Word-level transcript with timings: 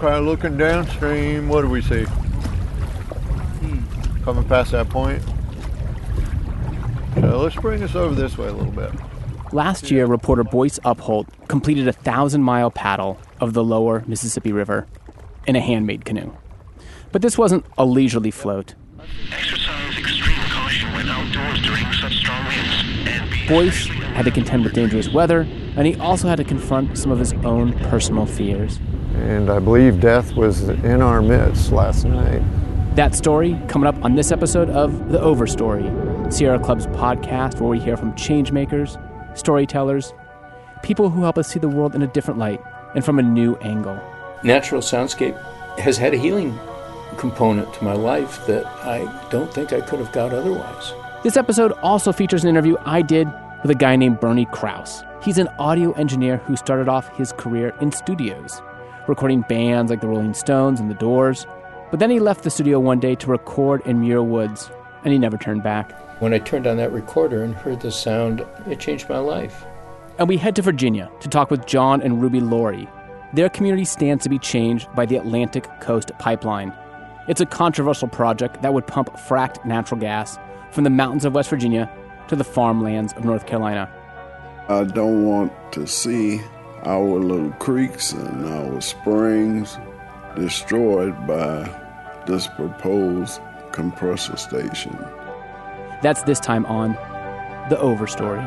Okay, 0.00 0.20
looking 0.20 0.56
downstream, 0.56 1.48
what 1.48 1.62
do 1.62 1.68
we 1.68 1.82
see? 1.82 2.04
Hmm. 3.64 4.22
Coming 4.22 4.44
past 4.44 4.70
that 4.70 4.88
point. 4.88 5.20
So 7.16 7.40
let's 7.40 7.56
bring 7.56 7.82
us 7.82 7.96
over 7.96 8.14
this 8.14 8.38
way 8.38 8.46
a 8.46 8.52
little 8.52 8.70
bit. 8.70 8.92
Last 9.52 9.90
year, 9.90 10.06
reporter 10.06 10.44
Boyce 10.44 10.78
Upholt 10.84 11.26
completed 11.48 11.88
a 11.88 11.92
thousand 11.92 12.44
mile 12.44 12.70
paddle 12.70 13.18
of 13.40 13.54
the 13.54 13.64
lower 13.64 14.04
Mississippi 14.06 14.52
River 14.52 14.86
in 15.48 15.56
a 15.56 15.60
handmade 15.60 16.04
canoe. 16.04 16.32
But 17.10 17.20
this 17.20 17.36
wasn't 17.36 17.66
a 17.76 17.84
leisurely 17.84 18.30
float. 18.30 18.76
Exercise 19.32 19.98
extreme 19.98 20.38
caution 20.50 20.92
when 20.92 21.08
outdoors 21.08 21.60
during 21.62 21.92
such 21.94 22.14
strong 22.18 22.44
winds 22.46 23.08
and 23.08 23.48
Boyce 23.48 23.88
had 24.14 24.26
to 24.26 24.30
contend 24.30 24.62
with 24.62 24.74
dangerous 24.74 25.08
weather, 25.08 25.40
and 25.76 25.88
he 25.88 25.96
also 25.96 26.28
had 26.28 26.36
to 26.36 26.44
confront 26.44 26.96
some 26.96 27.10
of 27.10 27.18
his 27.18 27.32
own 27.44 27.72
personal 27.88 28.26
fears. 28.26 28.78
And 29.18 29.50
I 29.50 29.58
believe 29.58 30.00
death 30.00 30.34
was 30.34 30.68
in 30.68 31.02
our 31.02 31.20
midst 31.20 31.72
last 31.72 32.04
night. 32.04 32.42
That 32.96 33.14
story 33.14 33.60
coming 33.68 33.86
up 33.86 34.02
on 34.04 34.14
this 34.14 34.32
episode 34.32 34.70
of 34.70 35.10
The 35.10 35.18
Overstory, 35.18 36.32
Sierra 36.32 36.58
Club's 36.58 36.86
podcast 36.88 37.60
where 37.60 37.68
we 37.68 37.78
hear 37.78 37.96
from 37.96 38.12
changemakers, 38.14 38.96
storytellers, 39.36 40.12
people 40.82 41.10
who 41.10 41.22
help 41.22 41.38
us 41.38 41.48
see 41.48 41.58
the 41.58 41.68
world 41.68 41.94
in 41.94 42.02
a 42.02 42.06
different 42.06 42.38
light 42.38 42.60
and 42.94 43.04
from 43.04 43.18
a 43.18 43.22
new 43.22 43.56
angle. 43.56 44.00
natural 44.42 44.80
soundscape 44.80 45.36
has 45.78 45.96
had 45.98 46.14
a 46.14 46.16
healing 46.16 46.58
component 47.16 47.72
to 47.74 47.84
my 47.84 47.92
life 47.92 48.46
that 48.46 48.64
I 48.84 49.28
don't 49.30 49.52
think 49.52 49.72
I 49.72 49.80
could 49.80 49.98
have 49.98 50.12
got 50.12 50.32
otherwise. 50.32 50.92
This 51.22 51.36
episode 51.36 51.72
also 51.82 52.12
features 52.12 52.44
an 52.44 52.50
interview 52.50 52.76
I 52.84 53.02
did 53.02 53.28
with 53.62 53.70
a 53.70 53.74
guy 53.74 53.96
named 53.96 54.20
Bernie 54.20 54.46
Krause. 54.46 55.04
He's 55.22 55.38
an 55.38 55.48
audio 55.58 55.92
engineer 55.92 56.36
who 56.38 56.56
started 56.56 56.88
off 56.88 57.08
his 57.16 57.32
career 57.32 57.74
in 57.80 57.90
studios, 57.90 58.62
recording 59.08 59.42
bands 59.42 59.90
like 59.90 60.00
the 60.00 60.08
Rolling 60.08 60.34
Stones 60.34 60.80
and 60.80 60.90
the 60.90 60.94
Doors. 60.94 61.46
But 61.90 62.00
then 62.00 62.10
he 62.10 62.20
left 62.20 62.44
the 62.44 62.50
studio 62.50 62.78
one 62.78 63.00
day 63.00 63.14
to 63.14 63.30
record 63.30 63.86
in 63.86 64.00
Muir 64.00 64.22
Woods, 64.22 64.70
and 65.04 65.12
he 65.12 65.18
never 65.18 65.38
turned 65.38 65.62
back. 65.62 65.92
When 66.20 66.34
I 66.34 66.38
turned 66.38 66.66
on 66.66 66.76
that 66.76 66.92
recorder 66.92 67.42
and 67.42 67.54
heard 67.54 67.80
the 67.80 67.90
sound, 67.90 68.44
it 68.66 68.80
changed 68.80 69.08
my 69.08 69.18
life. 69.18 69.64
And 70.18 70.28
we 70.28 70.36
head 70.36 70.56
to 70.56 70.62
Virginia 70.62 71.10
to 71.20 71.28
talk 71.28 71.50
with 71.50 71.66
John 71.66 72.02
and 72.02 72.20
Ruby 72.20 72.40
Laury. 72.40 72.88
Their 73.32 73.48
community 73.48 73.84
stands 73.84 74.24
to 74.24 74.28
be 74.28 74.38
changed 74.38 74.92
by 74.94 75.06
the 75.06 75.16
Atlantic 75.16 75.68
Coast 75.80 76.10
Pipeline. 76.18 76.72
It's 77.28 77.40
a 77.40 77.46
controversial 77.46 78.08
project 78.08 78.62
that 78.62 78.74
would 78.74 78.86
pump 78.86 79.14
fracked 79.14 79.64
natural 79.64 80.00
gas 80.00 80.38
from 80.70 80.84
the 80.84 80.90
mountains 80.90 81.24
of 81.24 81.34
West 81.34 81.50
Virginia 81.50 81.90
to 82.28 82.36
the 82.36 82.44
farmlands 82.44 83.12
of 83.14 83.24
North 83.24 83.46
Carolina. 83.46 83.90
I 84.68 84.84
don't 84.84 85.24
want 85.24 85.52
to 85.72 85.86
see 85.86 86.40
our 86.88 87.20
little 87.20 87.50
creeks 87.58 88.12
and 88.12 88.46
our 88.46 88.80
springs 88.80 89.76
destroyed 90.34 91.14
by 91.26 91.68
this 92.26 92.46
proposed 92.46 93.42
compressor 93.72 94.38
station. 94.38 94.96
That's 96.00 96.22
this 96.22 96.40
time 96.40 96.64
on 96.64 96.92
The 97.68 97.76
Overstory. 97.76 98.42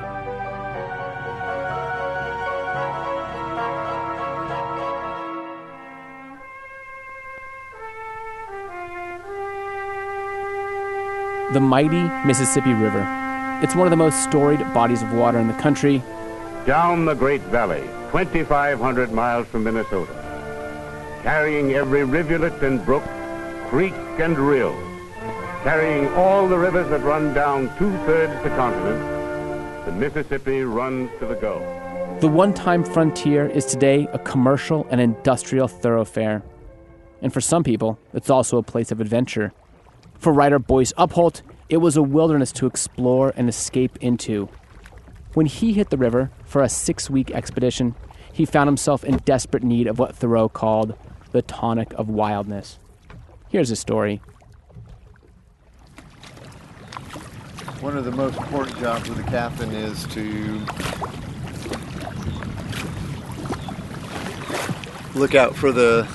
The 11.53 11.59
mighty 11.59 12.01
Mississippi 12.25 12.73
River. 12.73 13.05
It's 13.61 13.75
one 13.75 13.85
of 13.85 13.91
the 13.91 13.97
most 13.97 14.23
storied 14.23 14.61
bodies 14.73 15.03
of 15.03 15.13
water 15.13 15.37
in 15.37 15.47
the 15.47 15.53
country, 15.53 16.01
down 16.65 17.05
the 17.05 17.13
Great 17.13 17.41
Valley, 17.41 17.87
2,500 18.11 19.13
miles 19.13 19.47
from 19.47 19.63
Minnesota, 19.63 20.11
carrying 21.23 21.71
every 21.75 22.03
rivulet 22.03 22.61
and 22.61 22.83
brook, 22.85 23.03
creek 23.69 23.93
and 24.19 24.37
rill, 24.37 24.75
carrying 25.63 26.09
all 26.15 26.45
the 26.45 26.57
rivers 26.57 26.89
that 26.89 27.01
run 27.03 27.33
down 27.33 27.69
two-thirds 27.77 28.43
the 28.43 28.49
continent, 28.49 29.85
the 29.85 29.93
Mississippi 29.93 30.63
runs 30.63 31.09
to 31.19 31.25
the 31.25 31.35
Gulf. 31.35 31.63
The 32.19 32.27
one 32.27 32.53
time 32.53 32.83
frontier 32.83 33.47
is 33.47 33.65
today 33.65 34.09
a 34.11 34.19
commercial 34.19 34.85
and 34.91 34.99
industrial 34.99 35.69
thoroughfare. 35.69 36.43
And 37.21 37.31
for 37.31 37.39
some 37.39 37.63
people, 37.63 37.97
it's 38.13 38.29
also 38.29 38.57
a 38.57 38.63
place 38.63 38.91
of 38.91 38.99
adventure. 38.99 39.53
For 40.19 40.33
writer 40.33 40.59
Boyce 40.59 40.91
Upholt, 40.97 41.43
it 41.69 41.77
was 41.77 41.95
a 41.95 42.03
wilderness 42.03 42.51
to 42.53 42.65
explore 42.65 43.31
and 43.37 43.47
escape 43.47 43.97
into. 44.01 44.49
When 45.33 45.45
he 45.45 45.73
hit 45.73 45.89
the 45.89 45.97
river 45.97 46.29
for 46.43 46.61
a 46.61 46.67
six 46.67 47.09
week 47.09 47.31
expedition, 47.31 47.95
he 48.33 48.45
found 48.45 48.67
himself 48.67 49.03
in 49.03 49.17
desperate 49.17 49.63
need 49.63 49.87
of 49.87 49.97
what 49.97 50.15
Thoreau 50.15 50.49
called 50.49 50.95
the 51.31 51.41
tonic 51.41 51.93
of 51.93 52.09
wildness. 52.09 52.79
Here's 53.49 53.69
his 53.69 53.79
story. 53.79 54.21
One 57.79 57.97
of 57.97 58.05
the 58.05 58.11
most 58.11 58.37
important 58.37 58.77
jobs 58.77 59.09
of 59.09 59.17
the 59.17 59.23
captain 59.23 59.71
is 59.71 60.05
to 60.07 60.61
look 65.17 65.33
out 65.33 65.55
for 65.55 65.71
the 65.71 66.07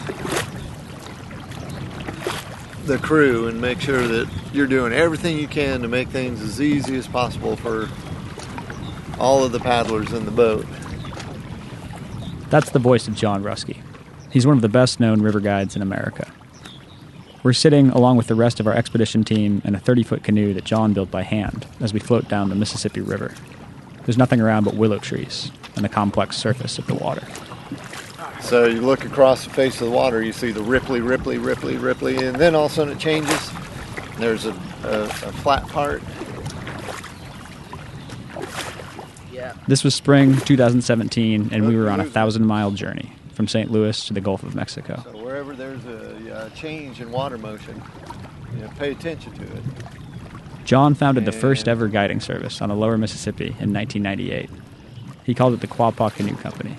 the 2.85 2.99
crew 2.99 3.49
and 3.49 3.61
make 3.61 3.81
sure 3.81 4.07
that 4.07 4.29
you're 4.53 4.69
doing 4.69 4.93
everything 4.93 5.37
you 5.39 5.49
can 5.49 5.83
to 5.83 5.89
make 5.89 6.09
things 6.09 6.41
as 6.41 6.61
easy 6.61 6.97
as 6.97 7.09
possible 7.09 7.57
for 7.57 7.89
all 9.19 9.45
of 9.45 9.53
the 9.53 9.61
paddlers 9.61 10.13
in 10.13 10.25
the 10.25 10.31
boat. 10.31 10.67
That's 12.51 12.71
the 12.71 12.79
voice 12.79 13.09
of 13.09 13.15
John 13.15 13.43
Ruskey. 13.43 13.83
He's 14.31 14.47
one 14.47 14.57
of 14.57 14.63
the 14.63 14.69
best 14.69 15.01
known 15.01 15.23
river 15.23 15.41
guides 15.41 15.77
in 15.77 15.83
America. 15.83 16.31
We're 17.43 17.53
sitting 17.53 17.91
along 17.91 18.17
with 18.17 18.27
the 18.27 18.35
rest 18.35 18.61
of 18.61 18.67
our 18.67 18.73
expedition 18.73 19.25
team 19.25 19.63
in 19.65 19.75
a 19.75 19.79
30 19.79 20.03
foot 20.03 20.25
canoe 20.25 20.53
that 20.55 20.65
John 20.65 20.93
built 20.93 21.11
by 21.11 21.23
hand 21.23 21.67
as 21.81 21.93
we 21.93 22.01
float 22.01 22.29
down 22.29 22.49
the 22.49 22.55
Mississippi 22.55 23.01
River. 23.01 23.35
There's 24.05 24.19
nothing 24.19 24.41
around 24.41 24.65
but 24.65 24.75
willow 24.75 24.99
trees 24.99 25.51
and 25.75 25.85
the 25.85 25.89
complex 25.89 26.37
surface 26.37 26.79
of 26.79 26.87
the 26.87 26.95
water. 26.95 27.27
So 28.41 28.67
you 28.67 28.81
look 28.81 29.05
across 29.05 29.45
the 29.45 29.51
face 29.51 29.81
of 29.81 29.89
the 29.89 29.93
water, 29.93 30.23
you 30.23 30.33
see 30.33 30.53
the 30.53 30.61
ripply, 30.61 31.01
ripply, 31.01 31.39
ripply, 31.39 31.79
ripply, 31.79 32.29
and 32.29 32.37
then 32.37 32.55
all 32.55 32.67
of 32.67 32.73
a 32.73 32.75
sudden 32.75 32.95
it 32.95 33.01
changes. 33.01 33.51
There's 34.19 34.47
a, 34.47 34.53
a, 34.85 35.03
a 35.05 35.33
flat 35.33 35.67
part. 35.69 36.03
This 39.69 39.83
was 39.83 39.95
spring 39.95 40.37
2017, 40.37 41.49
and 41.53 41.67
we 41.67 41.77
were 41.77 41.91
on 41.91 41.99
a 42.01 42.05
thousand 42.05 42.47
mile 42.47 42.71
journey 42.71 43.13
from 43.33 43.49
St. 43.49 43.71
Louis 43.71 44.07
to 44.07 44.15
the 44.15 44.21
Gulf 44.21 44.43
of 44.45 44.55
Mexico. 44.55 45.03
So 45.05 45.25
wherever 45.25 45.55
there's 45.57 45.85
a, 45.87 46.35
uh 46.35 46.49
change 46.51 47.01
in 47.01 47.11
water 47.11 47.37
motion, 47.37 47.83
you 48.55 48.63
know, 48.63 48.69
pay 48.79 48.93
attention 48.93 49.33
to 49.33 49.43
it. 49.43 49.63
John 50.65 50.95
founded 50.95 51.25
the 51.25 51.33
first 51.33 51.69
ever 51.69 51.89
guiding 51.89 52.21
service 52.21 52.61
on 52.61 52.69
the 52.69 52.75
lower 52.75 52.97
Mississippi 52.99 53.57
in 53.61 53.73
1998. 53.73 54.51
He 55.25 55.35
called 55.35 55.55
it 55.55 55.61
the 55.61 55.67
Quapaw 55.67 56.15
Canoe 56.15 56.37
Company. 56.37 56.77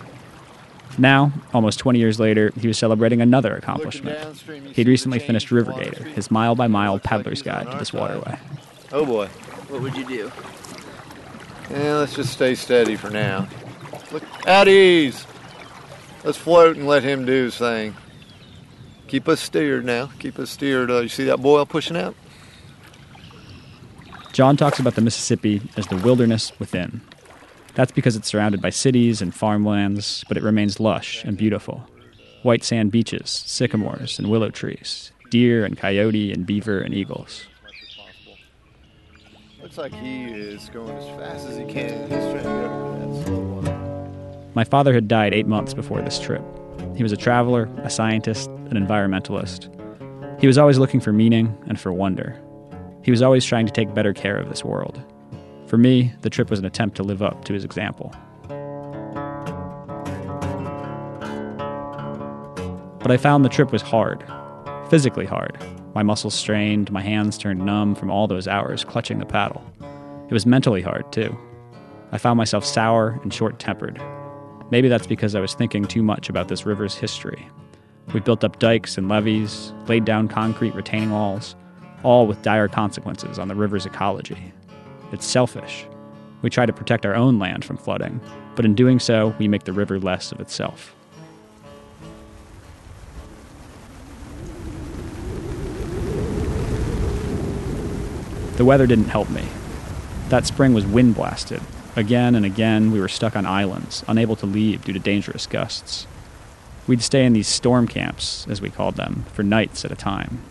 Now, 0.97 1.31
almost 1.53 1.79
20 1.79 1.99
years 1.99 2.19
later, 2.19 2.51
he 2.59 2.67
was 2.67 2.77
celebrating 2.77 3.21
another 3.21 3.55
accomplishment. 3.55 4.17
downstream, 4.17 4.63
you 4.63 4.69
see 4.69 4.75
He'd 4.75 4.87
recently 4.87 5.19
finished 5.19 5.51
in 5.51 5.57
water 5.57 5.71
Rivergator, 5.71 5.99
speed. 5.99 6.15
his 6.15 6.31
mile 6.31 6.55
by 6.55 6.67
mile 6.67 6.93
Looks 6.93 7.05
paddler's 7.05 7.41
guide 7.41 7.69
to 7.71 7.77
this 7.77 7.93
waterway. 7.93 8.39
Oh 8.91 9.05
boy. 9.05 9.27
What 9.67 9.81
would 9.81 9.95
you 9.95 10.05
do? 10.07 10.31
Yeah, 11.69 11.97
let's 11.97 12.15
just 12.15 12.33
stay 12.33 12.55
steady 12.55 12.95
for 12.95 13.09
now. 13.09 13.47
Look, 14.11 14.23
at 14.47 14.67
ease. 14.67 15.25
Let's 16.23 16.37
float 16.37 16.77
and 16.77 16.87
let 16.87 17.03
him 17.03 17.25
do 17.25 17.45
his 17.45 17.57
thing. 17.57 17.95
Keep 19.07 19.27
us 19.27 19.39
steered 19.39 19.85
now. 19.85 20.07
Keep 20.19 20.39
us 20.39 20.49
steered. 20.49 20.91
Uh, 20.91 20.99
you 21.01 21.09
see 21.09 21.25
that 21.25 21.41
boil 21.41 21.65
pushing 21.65 21.97
out? 21.97 22.15
John 24.33 24.55
talks 24.55 24.79
about 24.79 24.95
the 24.95 25.01
Mississippi 25.01 25.61
as 25.77 25.87
the 25.87 25.97
wilderness 25.97 26.51
within. 26.59 27.01
That's 27.75 27.91
because 27.91 28.15
it's 28.15 28.27
surrounded 28.27 28.61
by 28.61 28.69
cities 28.69 29.21
and 29.21 29.33
farmlands, 29.33 30.23
but 30.27 30.37
it 30.37 30.43
remains 30.43 30.79
lush 30.79 31.23
and 31.23 31.37
beautiful. 31.37 31.87
White 32.43 32.63
sand 32.63 32.91
beaches, 32.91 33.29
sycamores 33.29 34.19
and 34.19 34.29
willow 34.29 34.49
trees, 34.49 35.11
deer 35.29 35.65
and 35.65 35.77
coyote 35.77 36.31
and 36.31 36.45
beaver 36.45 36.79
and 36.79 36.93
eagles. 36.93 37.45
Looks 39.67 39.77
like 39.77 39.95
he 39.95 40.23
is 40.23 40.69
going 40.69 40.95
as 40.95 41.05
fast 41.19 41.45
as 41.45 41.57
he 41.57 41.65
can. 41.65 42.03
He's 42.03 42.09
trying 42.09 42.37
to 42.37 42.43
go 42.43 42.95
that 42.99 43.25
slow 43.25 43.39
one. 43.61 44.53
My 44.53 44.63
father 44.63 44.93
had 44.93 45.09
died 45.09 45.33
eight 45.33 45.45
months 45.45 45.73
before 45.73 46.01
this 46.01 46.19
trip. 46.19 46.41
He 46.95 47.03
was 47.03 47.11
a 47.11 47.17
traveler, 47.17 47.69
a 47.79 47.89
scientist, 47.89 48.47
an 48.47 48.77
environmentalist. 48.77 49.69
He 50.39 50.47
was 50.47 50.57
always 50.57 50.77
looking 50.77 51.01
for 51.01 51.11
meaning 51.11 51.53
and 51.67 51.77
for 51.77 51.91
wonder. 51.91 52.41
He 53.03 53.11
was 53.11 53.21
always 53.21 53.43
trying 53.43 53.65
to 53.65 53.73
take 53.73 53.93
better 53.93 54.13
care 54.13 54.37
of 54.37 54.47
this 54.47 54.63
world. 54.63 55.01
For 55.65 55.77
me, 55.77 56.13
the 56.21 56.29
trip 56.29 56.49
was 56.49 56.59
an 56.59 56.65
attempt 56.65 56.95
to 56.95 57.03
live 57.03 57.21
up 57.21 57.43
to 57.43 57.51
his 57.51 57.65
example. 57.65 58.15
But 62.99 63.11
I 63.11 63.17
found 63.17 63.43
the 63.43 63.49
trip 63.49 63.73
was 63.73 63.81
hard, 63.81 64.23
physically 64.89 65.25
hard. 65.25 65.57
My 65.97 66.03
muscles 66.03 66.35
strained, 66.35 66.91
my 66.91 67.01
hands 67.01 67.39
turned 67.39 67.65
numb 67.65 67.95
from 67.95 68.11
all 68.11 68.27
those 68.27 68.47
hours 68.47 68.83
clutching 68.83 69.17
the 69.17 69.25
paddle. 69.25 69.63
It 70.29 70.31
was 70.31 70.45
mentally 70.45 70.83
hard, 70.83 71.11
too. 71.11 71.35
I 72.11 72.19
found 72.19 72.37
myself 72.37 72.63
sour 72.63 73.19
and 73.23 73.33
short 73.33 73.57
tempered. 73.57 73.99
Maybe 74.69 74.89
that's 74.89 75.07
because 75.07 75.33
I 75.33 75.39
was 75.39 75.55
thinking 75.55 75.85
too 75.85 76.03
much 76.03 76.29
about 76.29 76.49
this 76.49 76.67
river's 76.67 76.93
history. 76.93 77.49
We've 78.13 78.23
built 78.23 78.43
up 78.43 78.59
dikes 78.59 78.99
and 78.99 79.09
levees, 79.09 79.73
laid 79.87 80.05
down 80.05 80.27
concrete 80.27 80.75
retaining 80.75 81.09
walls, 81.09 81.55
all 82.03 82.27
with 82.27 82.43
dire 82.43 82.67
consequences 82.67 83.39
on 83.39 83.47
the 83.47 83.55
river's 83.55 83.87
ecology. 83.87 84.53
It's 85.11 85.25
selfish. 85.25 85.87
We 86.43 86.51
try 86.51 86.67
to 86.67 86.73
protect 86.73 87.07
our 87.07 87.15
own 87.15 87.39
land 87.39 87.65
from 87.65 87.77
flooding, 87.77 88.21
but 88.55 88.65
in 88.65 88.75
doing 88.75 88.99
so, 88.99 89.33
we 89.39 89.47
make 89.47 89.63
the 89.63 89.73
river 89.73 89.99
less 89.99 90.31
of 90.31 90.39
itself. 90.39 90.95
The 98.57 98.65
weather 98.65 98.87
didn't 98.87 99.09
help 99.09 99.29
me. 99.29 99.45
That 100.29 100.47
spring 100.47 100.73
was 100.73 100.85
wind 100.85 101.13
blasted. 101.15 101.61
Again 101.95 102.33
and 102.33 102.43
again, 102.45 102.91
we 102.91 102.99
were 102.99 103.07
stuck 103.07 103.35
on 103.35 103.45
islands, 103.45 104.03
unable 104.07 104.35
to 104.35 104.47
leave 104.47 104.83
due 104.83 104.93
to 104.93 104.99
dangerous 104.99 105.45
gusts. 105.45 106.07
We'd 106.87 107.03
stay 107.03 107.23
in 107.23 107.33
these 107.33 107.47
storm 107.47 107.87
camps, 107.87 108.47
as 108.49 108.59
we 108.59 108.71
called 108.71 108.95
them, 108.95 109.25
for 109.33 109.43
nights 109.43 109.85
at 109.85 109.91
a 109.91 109.95
time. 109.95 110.41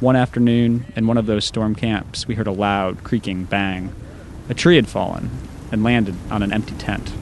One 0.00 0.16
afternoon, 0.16 0.86
in 0.96 1.06
one 1.06 1.18
of 1.18 1.26
those 1.26 1.44
storm 1.44 1.74
camps, 1.76 2.26
we 2.26 2.34
heard 2.34 2.46
a 2.48 2.52
loud, 2.52 3.04
creaking 3.04 3.44
bang. 3.44 3.94
A 4.48 4.54
tree 4.54 4.76
had 4.76 4.88
fallen 4.88 5.30
and 5.70 5.84
landed 5.84 6.16
on 6.30 6.42
an 6.42 6.52
empty 6.52 6.74
tent. 6.74 7.12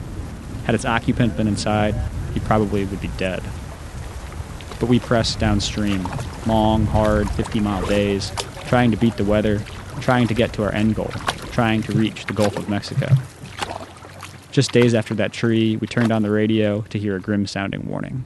Had 0.65 0.73
its 0.73 0.85
occupant 0.85 1.37
been 1.37 1.47
inside, 1.47 1.95
he 2.33 2.39
probably 2.39 2.83
would 2.83 3.01
be 3.01 3.09
dead. 3.17 3.43
But 4.79 4.89
we 4.89 4.99
pressed 4.99 5.39
downstream, 5.39 6.07
long, 6.47 6.87
hard, 6.87 7.29
50 7.29 7.59
mile 7.59 7.85
days, 7.85 8.31
trying 8.75 8.91
to 8.91 8.97
beat 8.97 9.15
the 9.15 9.23
weather, 9.23 9.63
trying 10.01 10.27
to 10.27 10.33
get 10.33 10.51
to 10.51 10.61
our 10.61 10.73
end 10.73 10.95
goal, 10.95 11.07
trying 11.55 11.81
to 11.81 11.93
reach 11.93 12.25
the 12.25 12.33
Gulf 12.33 12.57
of 12.57 12.67
Mexico. 12.67 13.07
Just 14.51 14.73
days 14.73 14.93
after 14.93 15.15
that 15.15 15.31
tree, 15.31 15.77
we 15.77 15.87
turned 15.87 16.11
on 16.11 16.23
the 16.23 16.29
radio 16.29 16.81
to 16.91 16.99
hear 16.99 17.15
a 17.15 17.21
grim 17.21 17.47
sounding 17.47 17.87
warning. 17.87 18.25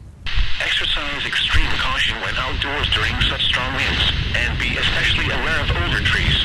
Exercise 0.59 1.23
extreme 1.23 1.69
caution 1.77 2.17
when 2.21 2.33
outdoors 2.33 2.89
during 2.89 3.13
such 3.29 3.45
strong 3.45 3.75
winds, 3.75 4.11
and 4.33 4.57
be 4.57 4.73
especially 4.73 5.25
aware 5.25 5.61
of 5.61 5.69
older 5.69 6.01
trees. 6.01 6.41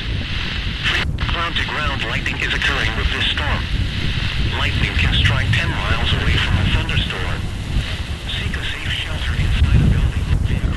Ground 1.33 1.57
to 1.57 1.65
ground 1.65 2.05
lightning 2.05 2.37
is 2.45 2.53
occurring 2.53 2.93
with 3.01 3.09
this 3.09 3.25
storm. 3.33 3.65
Lightning 4.61 4.93
can 5.01 5.15
strike 5.15 5.49
10 5.57 5.65
miles 5.65 6.13
away 6.21 6.37
from 6.45 6.53
a 6.61 6.67
thunderstorm. 6.77 7.41
Seek 8.29 8.53
a 8.53 8.65
safe 8.69 8.93
shelter 9.01 9.33
inside 9.33 9.81
a 9.81 9.89
building. 9.89 10.77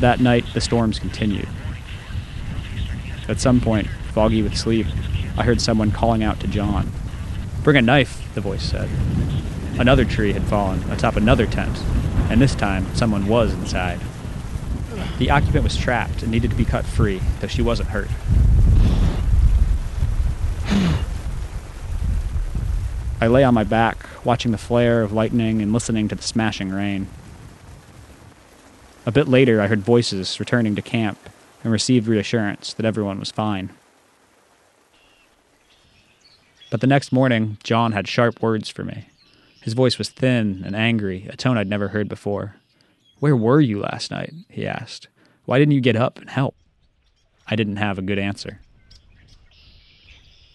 That 0.00 0.18
night, 0.18 0.44
the 0.52 0.60
storms 0.60 0.98
continued. 0.98 1.46
At 3.28 3.40
some 3.40 3.60
point, 3.60 3.88
foggy 4.12 4.42
with 4.42 4.56
sleep, 4.56 4.86
I 5.38 5.44
heard 5.44 5.60
someone 5.60 5.92
calling 5.92 6.22
out 6.22 6.40
to 6.40 6.46
John. 6.48 6.90
Bring 7.62 7.76
a 7.76 7.82
knife, 7.82 8.28
the 8.34 8.40
voice 8.40 8.62
said. 8.62 8.90
Another 9.78 10.04
tree 10.04 10.32
had 10.32 10.42
fallen 10.44 10.82
atop 10.90 11.16
another 11.16 11.46
tent, 11.46 11.78
and 12.28 12.40
this 12.40 12.54
time 12.54 12.92
someone 12.94 13.26
was 13.26 13.52
inside. 13.52 14.00
The 15.18 15.30
occupant 15.30 15.64
was 15.64 15.76
trapped 15.76 16.22
and 16.22 16.30
needed 16.30 16.50
to 16.50 16.56
be 16.56 16.64
cut 16.64 16.84
free, 16.84 17.20
though 17.40 17.46
she 17.46 17.62
wasn't 17.62 17.90
hurt. 17.90 18.08
I 23.20 23.28
lay 23.28 23.44
on 23.44 23.54
my 23.54 23.62
back, 23.62 24.04
watching 24.24 24.50
the 24.50 24.58
flare 24.58 25.02
of 25.02 25.12
lightning 25.12 25.62
and 25.62 25.72
listening 25.72 26.08
to 26.08 26.16
the 26.16 26.22
smashing 26.22 26.70
rain. 26.70 27.06
A 29.06 29.12
bit 29.12 29.28
later, 29.28 29.60
I 29.60 29.68
heard 29.68 29.80
voices 29.80 30.40
returning 30.40 30.74
to 30.74 30.82
camp 30.82 31.18
and 31.62 31.72
received 31.72 32.06
reassurance 32.06 32.72
that 32.74 32.86
everyone 32.86 33.18
was 33.18 33.30
fine. 33.30 33.70
But 36.70 36.80
the 36.80 36.86
next 36.86 37.12
morning, 37.12 37.58
John 37.62 37.92
had 37.92 38.08
sharp 38.08 38.40
words 38.42 38.68
for 38.68 38.82
me. 38.82 39.08
His 39.60 39.74
voice 39.74 39.98
was 39.98 40.08
thin 40.08 40.62
and 40.64 40.74
angry, 40.74 41.26
a 41.30 41.36
tone 41.36 41.58
I'd 41.58 41.68
never 41.68 41.88
heard 41.88 42.08
before. 42.08 42.56
Where 43.20 43.36
were 43.36 43.60
you 43.60 43.80
last 43.80 44.10
night? 44.10 44.32
he 44.48 44.66
asked. 44.66 45.08
Why 45.44 45.58
didn't 45.58 45.74
you 45.74 45.80
get 45.80 45.96
up 45.96 46.18
and 46.18 46.30
help? 46.30 46.56
I 47.46 47.56
didn't 47.56 47.76
have 47.76 47.98
a 47.98 48.02
good 48.02 48.18
answer. 48.18 48.60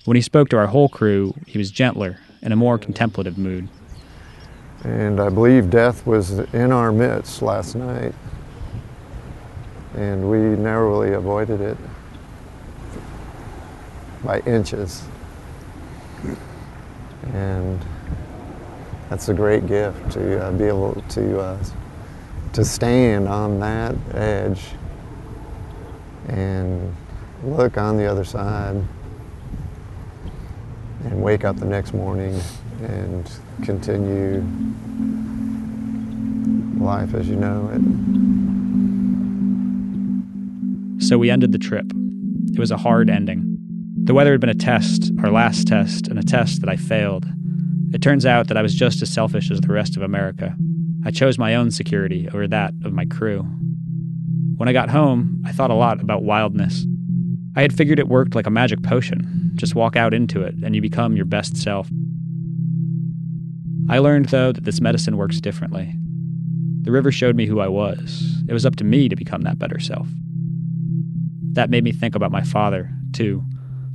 When 0.05 0.15
he 0.15 0.21
spoke 0.21 0.49
to 0.49 0.57
our 0.57 0.67
whole 0.67 0.89
crew, 0.89 1.33
he 1.45 1.57
was 1.57 1.69
gentler, 1.69 2.17
in 2.41 2.51
a 2.51 2.55
more 2.55 2.77
contemplative 2.77 3.37
mood. 3.37 3.67
And 4.83 5.19
I 5.19 5.29
believe 5.29 5.69
death 5.69 6.05
was 6.07 6.39
in 6.53 6.71
our 6.71 6.91
midst 6.91 7.41
last 7.41 7.75
night. 7.75 8.13
And 9.97 10.29
we 10.29 10.37
narrowly 10.37 11.13
avoided 11.13 11.59
it 11.59 11.77
by 14.23 14.39
inches. 14.41 15.03
And 17.33 17.83
that's 19.09 19.27
a 19.27 19.33
great 19.33 19.67
gift 19.67 20.11
to 20.11 20.45
uh, 20.45 20.51
be 20.51 20.65
able 20.65 21.01
to 21.09 21.39
uh, 21.39 21.63
to 22.53 22.65
stand 22.65 23.27
on 23.27 23.59
that 23.59 23.95
edge 24.13 24.63
and 26.27 26.95
look 27.43 27.77
on 27.77 27.97
the 27.97 28.05
other 28.05 28.23
side 28.23 28.83
and 31.03 31.21
wake 31.21 31.45
up 31.45 31.55
the 31.57 31.65
next 31.65 31.93
morning 31.93 32.39
and 32.81 33.31
continue 33.63 34.43
life 36.83 37.13
as 37.13 37.27
you 37.27 37.35
know 37.35 37.69
it. 37.73 38.16
So 41.07 41.17
we 41.17 41.29
ended 41.29 41.53
the 41.53 41.57
trip. 41.57 41.89
It 42.51 42.59
was 42.59 42.69
a 42.69 42.75
hard 42.75 43.09
ending. 43.09 43.57
The 44.03 44.13
weather 44.13 44.33
had 44.33 44.41
been 44.41 44.49
a 44.49 44.53
test, 44.53 45.09
our 45.23 45.31
last 45.31 45.65
test, 45.65 46.09
and 46.09 46.19
a 46.19 46.21
test 46.21 46.59
that 46.59 46.69
I 46.69 46.75
failed. 46.75 47.25
It 47.93 48.01
turns 48.01 48.25
out 48.25 48.49
that 48.49 48.57
I 48.57 48.61
was 48.61 48.75
just 48.75 49.01
as 49.01 49.09
selfish 49.09 49.49
as 49.49 49.61
the 49.61 49.71
rest 49.71 49.95
of 49.95 50.03
America. 50.03 50.53
I 51.05 51.11
chose 51.11 51.37
my 51.37 51.55
own 51.55 51.71
security 51.71 52.27
over 52.33 52.45
that 52.49 52.73
of 52.83 52.91
my 52.91 53.05
crew. 53.05 53.43
When 54.57 54.67
I 54.67 54.73
got 54.73 54.89
home, 54.89 55.41
I 55.45 55.53
thought 55.53 55.71
a 55.71 55.75
lot 55.75 56.01
about 56.01 56.23
wildness. 56.23 56.85
I 57.55 57.61
had 57.61 57.71
figured 57.71 57.99
it 57.99 58.09
worked 58.09 58.35
like 58.35 58.45
a 58.45 58.51
magic 58.51 58.83
potion. 58.83 59.53
Just 59.55 59.75
walk 59.75 59.95
out 59.95 60.13
into 60.13 60.41
it, 60.41 60.55
and 60.61 60.75
you 60.75 60.81
become 60.81 61.15
your 61.15 61.23
best 61.23 61.55
self. 61.55 61.89
I 63.89 63.99
learned, 63.99 64.25
though, 64.25 64.51
that 64.51 64.65
this 64.65 64.81
medicine 64.81 65.15
works 65.15 65.39
differently. 65.39 65.95
The 66.81 66.91
river 66.91 67.13
showed 67.13 67.37
me 67.37 67.45
who 67.45 67.61
I 67.61 67.69
was. 67.69 68.43
It 68.49 68.53
was 68.53 68.65
up 68.65 68.75
to 68.75 68.83
me 68.83 69.07
to 69.07 69.15
become 69.15 69.43
that 69.43 69.57
better 69.57 69.79
self. 69.79 70.09
That 71.57 71.71
made 71.71 71.83
me 71.83 71.91
think 71.91 72.13
about 72.13 72.31
my 72.31 72.43
father, 72.43 72.91
too. 73.13 73.43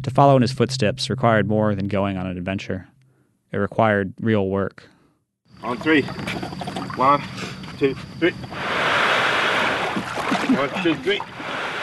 To 0.03 0.11
follow 0.11 0.35
in 0.35 0.43
his 0.43 0.50
footsteps 0.50 1.09
required 1.09 1.47
more 1.47 1.76
than 1.76 1.87
going 1.87 2.17
on 2.17 2.26
an 2.26 2.37
adventure. 2.37 2.88
It 3.53 3.59
required 3.59 4.14
real 4.20 4.49
work. 4.49 4.88
On 5.62 5.79
three. 5.79 6.03
One, 6.03 7.23
two, 7.79 7.94
three. 8.19 8.32
One, 10.57 10.83
two, 10.83 10.97
three. 11.04 11.21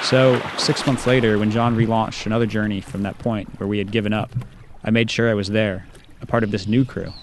So, 0.04 0.42
six 0.58 0.86
months 0.86 1.08
later, 1.08 1.40
when 1.40 1.50
John 1.50 1.78
relaunched 1.78 2.26
another 2.26 2.46
journey 2.46 2.82
from 2.82 3.04
that 3.04 3.18
point 3.18 3.58
where 3.58 3.68
we 3.68 3.78
had 3.78 3.90
given 3.90 4.12
up, 4.12 4.36
I 4.84 4.90
made 4.90 5.10
sure 5.10 5.30
I 5.30 5.34
was 5.34 5.48
there, 5.48 5.88
a 6.22 6.26
part 6.26 6.44
of 6.44 6.52
this 6.52 6.68
new 6.68 6.84
crew. 6.84 7.14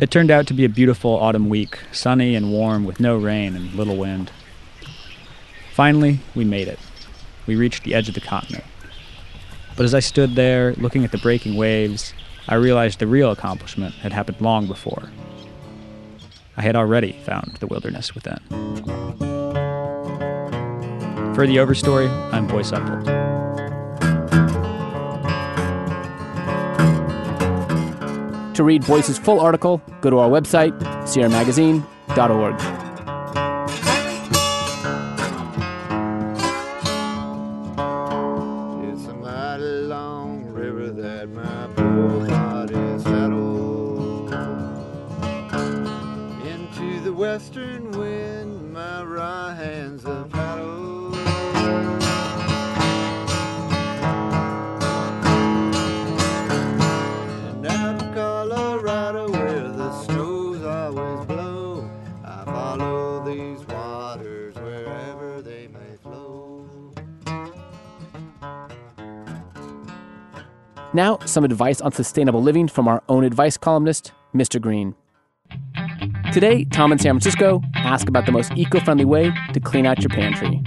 It 0.00 0.10
turned 0.10 0.30
out 0.30 0.46
to 0.48 0.52
be 0.52 0.66
a 0.66 0.68
beautiful 0.68 1.12
autumn 1.12 1.48
week, 1.48 1.78
sunny 1.92 2.34
and 2.34 2.52
warm 2.52 2.84
with 2.84 3.00
no 3.00 3.16
rain 3.16 3.56
and 3.56 3.72
little 3.72 3.96
wind. 3.96 4.30
Finally, 5.72 6.20
we 6.34 6.44
made 6.44 6.68
it. 6.68 6.78
We 7.46 7.56
reached 7.56 7.82
the 7.82 7.94
edge 7.94 8.06
of 8.08 8.14
the 8.14 8.20
continent. 8.20 8.64
But 9.74 9.84
as 9.84 9.94
I 9.94 10.00
stood 10.00 10.34
there, 10.34 10.74
looking 10.74 11.02
at 11.02 11.12
the 11.12 11.18
breaking 11.18 11.56
waves, 11.56 12.12
I 12.46 12.56
realized 12.56 12.98
the 12.98 13.06
real 13.06 13.30
accomplishment 13.30 13.94
had 13.94 14.12
happened 14.12 14.40
long 14.42 14.66
before. 14.66 15.10
I 16.58 16.62
had 16.62 16.76
already 16.76 17.12
found 17.24 17.56
the 17.60 17.66
wilderness 17.66 18.14
within. 18.14 18.38
For 21.34 21.46
the 21.46 21.56
Overstory, 21.56 22.10
I'm 22.34 22.46
Boyce 22.46 22.70
Upholt. 22.70 23.06
To 28.54 28.62
read 28.62 28.86
Boyce's 28.86 29.18
full 29.18 29.40
article, 29.40 29.80
go 30.02 30.10
to 30.10 30.18
our 30.18 30.28
website, 30.28 30.78
sierramagazine.org. 31.04 32.81
Now, 70.94 71.18
some 71.24 71.44
advice 71.44 71.80
on 71.80 71.92
sustainable 71.92 72.42
living 72.42 72.68
from 72.68 72.86
our 72.86 73.02
own 73.08 73.24
advice 73.24 73.56
columnist, 73.56 74.12
Mr. 74.34 74.60
Green. 74.60 74.94
Today, 76.32 76.64
Tom 76.66 76.92
in 76.92 76.98
San 76.98 77.14
Francisco 77.14 77.62
ask 77.74 78.08
about 78.08 78.26
the 78.26 78.32
most 78.32 78.52
eco 78.56 78.78
friendly 78.80 79.04
way 79.06 79.32
to 79.54 79.60
clean 79.60 79.86
out 79.86 80.00
your 80.00 80.10
pantry. 80.10 80.62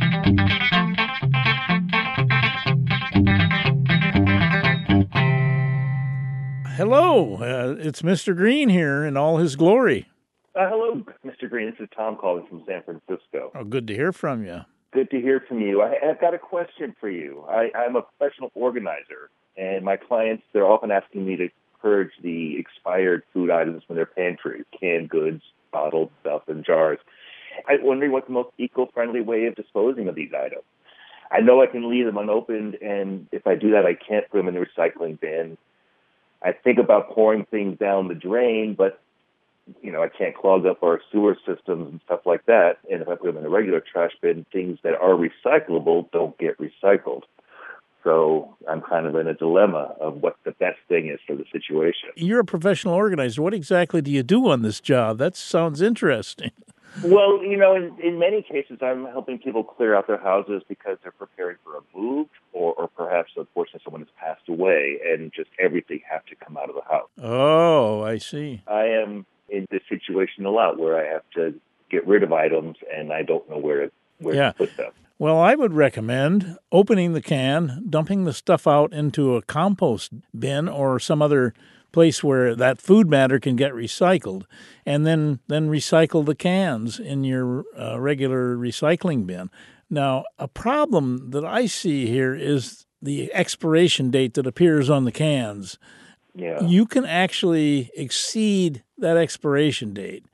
Hello, 6.75 7.36
uh, 7.36 7.75
it's 7.79 8.01
Mr. 8.01 8.36
Green 8.36 8.70
here 8.70 9.05
in 9.05 9.15
all 9.15 9.38
his 9.38 9.55
glory. 9.55 10.08
Uh, 10.55 10.70
hello, 10.70 11.03
Mr. 11.25 11.50
Green. 11.50 11.70
This 11.70 11.82
is 11.82 11.89
Tom 11.96 12.15
calling 12.15 12.46
from 12.48 12.63
San 12.67 12.82
Francisco. 12.84 13.51
Oh, 13.53 13.63
good 13.63 13.88
to 13.88 13.94
hear 13.94 14.12
from 14.12 14.44
you. 14.44 14.62
Good 14.91 15.10
to 15.12 15.22
hear 15.22 15.44
from 15.48 15.62
you. 15.62 15.82
I, 15.82 15.96
have 16.01 16.20
got 16.20 16.34
a 16.34 16.39
question 16.39 16.96
for 17.00 17.10
you. 17.10 17.44
I, 17.50 17.70
I'm 17.77 17.96
a 17.96 18.01
professional 18.01 18.51
organizer, 18.55 19.29
and 19.58 19.84
my 19.86 19.98
clients, 19.98 20.44
they're 20.54 20.68
often 20.68 20.92
asking 20.92 21.26
me 21.26 21.36
to 21.38 21.50
purge 21.82 22.12
the 22.22 22.58
expired 22.58 23.24
food 23.34 23.50
items 23.50 23.84
from 23.84 23.96
their 23.96 24.06
pantry, 24.06 24.64
canned 24.80 25.10
goods, 25.10 25.42
bottled 25.72 26.10
stuff, 26.22 26.44
and 26.48 26.66
jars. 26.66 27.00
I'm 27.68 27.84
wondering 27.84 28.12
what's 28.12 28.28
the 28.28 28.34
most 28.34 28.50
eco-friendly 28.58 29.22
way 29.22 29.46
of 29.46 29.56
disposing 29.56 30.08
of 30.08 30.16
these 30.16 30.32
items. 30.34 30.64
I 31.32 31.40
know 31.40 31.62
I 31.62 31.68
can 31.68 31.90
leave 31.90 32.06
them 32.06 32.18
unopened, 32.18 32.76
and 32.76 33.28
if 33.32 33.48
I 33.48 33.56
do 33.56 33.72
that, 33.72 33.86
I 33.86 33.94
can't 33.94 34.30
put 34.30 34.38
them 34.38 34.48
in 34.48 34.54
the 34.56 34.66
recycling 34.66 35.20
bin. 35.20 35.58
I 36.44 36.52
think 36.52 36.78
about 36.78 37.10
pouring 37.12 37.46
things 37.46 37.80
down 37.80 38.08
the 38.08 38.16
drain, 38.16 38.76
but 38.78 39.00
you 39.82 39.92
know, 39.92 40.04
I 40.04 40.10
can't 40.10 40.36
clog 40.36 40.66
up 40.66 40.84
our 40.84 41.02
sewer 41.12 41.36
systems 41.46 41.90
and 41.90 42.00
stuff 42.06 42.22
like 42.26 42.46
that. 42.46 42.78
And 42.92 43.02
if 43.02 43.08
I 43.08 43.16
put 43.16 43.26
them 43.26 43.38
in 43.38 43.46
a 43.46 43.50
regular 43.50 43.80
trash 43.80 44.12
bin, 44.22 44.46
things 44.52 44.78
that 44.84 44.94
are 44.94 45.14
recyclable 45.14 46.12
don't 46.12 46.38
get 46.38 46.60
recycled. 46.60 47.24
So 48.06 48.56
I'm 48.70 48.82
kind 48.82 49.08
of 49.08 49.16
in 49.16 49.28
a 49.28 49.34
dilemma 49.34 49.96
of 50.00 50.22
what 50.22 50.38
the 50.46 50.52
best 50.52 50.78
thing 50.88 51.10
is 51.10 51.20
for 51.26 51.36
the 51.36 51.44
situation. 51.52 52.10
You're 52.16 52.40
a 52.40 52.46
professional 52.46 52.94
organizer. 52.94 53.42
What 53.42 53.56
exactly 53.56 54.00
do 54.02 54.12
you 54.12 54.22
do 54.22 54.48
on 54.48 54.62
this 54.62 54.80
job? 54.80 55.18
That 55.18 55.36
sounds 55.36 55.82
interesting. 55.82 56.52
Well, 57.04 57.44
you 57.44 57.58
know, 57.58 57.76
in, 57.76 57.98
in 58.02 58.20
many 58.20 58.44
cases, 58.44 58.78
I'm 58.82 59.06
helping 59.06 59.40
people 59.40 59.64
clear 59.64 59.96
out 59.96 60.08
their 60.08 60.22
houses 60.22 60.62
because 60.70 60.98
they're 61.02 61.12
preparing 61.12 61.58
for 61.64 61.78
a 61.78 61.82
move, 61.98 62.28
or, 62.54 62.74
or 62.74 62.88
perhaps, 62.88 63.32
unfortunately, 63.36 63.82
someone 63.84 64.02
has 64.02 64.10
passed 64.18 64.48
away, 64.48 65.00
and 65.06 65.34
just 65.36 65.50
everything 65.60 66.02
has 66.10 66.22
to 66.30 66.36
come 66.36 66.56
out 66.58 66.70
of 66.70 66.76
the 66.76 66.84
house. 66.90 67.10
Oh, 67.22 68.04
I 68.04 68.20
see. 68.20 68.62
I 68.68 68.86
am 68.86 69.26
in 69.50 69.66
this 69.72 69.82
situation 69.90 70.46
a 70.46 70.52
lot 70.52 70.80
where 70.80 70.98
I 70.98 71.12
have 71.12 71.24
to 71.36 71.60
get 71.90 72.08
rid 72.08 72.24
of 72.24 72.32
items, 72.32 72.78
and 72.96 73.12
I 73.12 73.24
don't 73.24 73.50
know 73.50 73.58
where 73.58 73.88
to 73.88 73.92
where 74.20 74.36
yeah. 74.36 74.52
to 74.52 74.58
put 74.58 74.78
them. 74.78 74.92
Well, 75.17 75.39
I 75.39 75.55
would 75.55 75.74
recommend 75.74 76.57
opening 76.72 77.13
the 77.13 77.22
can, 77.22 77.86
dumping 77.89 78.25
the 78.25 78.34
stuff 78.34 78.67
out 78.67 78.93
into 78.93 79.36
a 79.36 79.41
compost 79.41 80.12
bin 80.38 80.67
or 80.67 81.00
some 81.00 81.22
other 81.22 81.53
place 81.93 82.22
where 82.22 82.53
that 82.55 82.81
food 82.81 83.10
matter 83.10 83.39
can 83.39 83.55
get 83.55 83.72
recycled, 83.72 84.43
and 84.86 85.07
then 85.07 85.39
then 85.48 85.69
recycle 85.69 86.25
the 86.25 86.36
cans 86.36 87.00
in 87.00 87.24
your 87.24 87.63
uh, 87.79 87.98
regular 87.98 88.57
recycling 88.57 89.25
bin. 89.25 89.50
Now, 89.89 90.25
a 90.38 90.50
problem 90.50 91.31
that 91.31 91.45
I 91.45 91.67
see 91.67 92.07
here 92.07 92.36
is 92.36 92.86
the 93.01 93.34
expiration 93.34 94.12
date 94.12 94.34
that 94.34 94.48
appears 94.48 94.89
on 94.89 95.05
the 95.05 95.12
cans. 95.12 95.77
Yeah. 96.34 96.62
You 96.62 96.86
can 96.86 97.05
actually 97.05 97.91
exceed 97.95 98.84
that 98.98 99.15
expiration 99.15 99.93
date. 99.93 100.25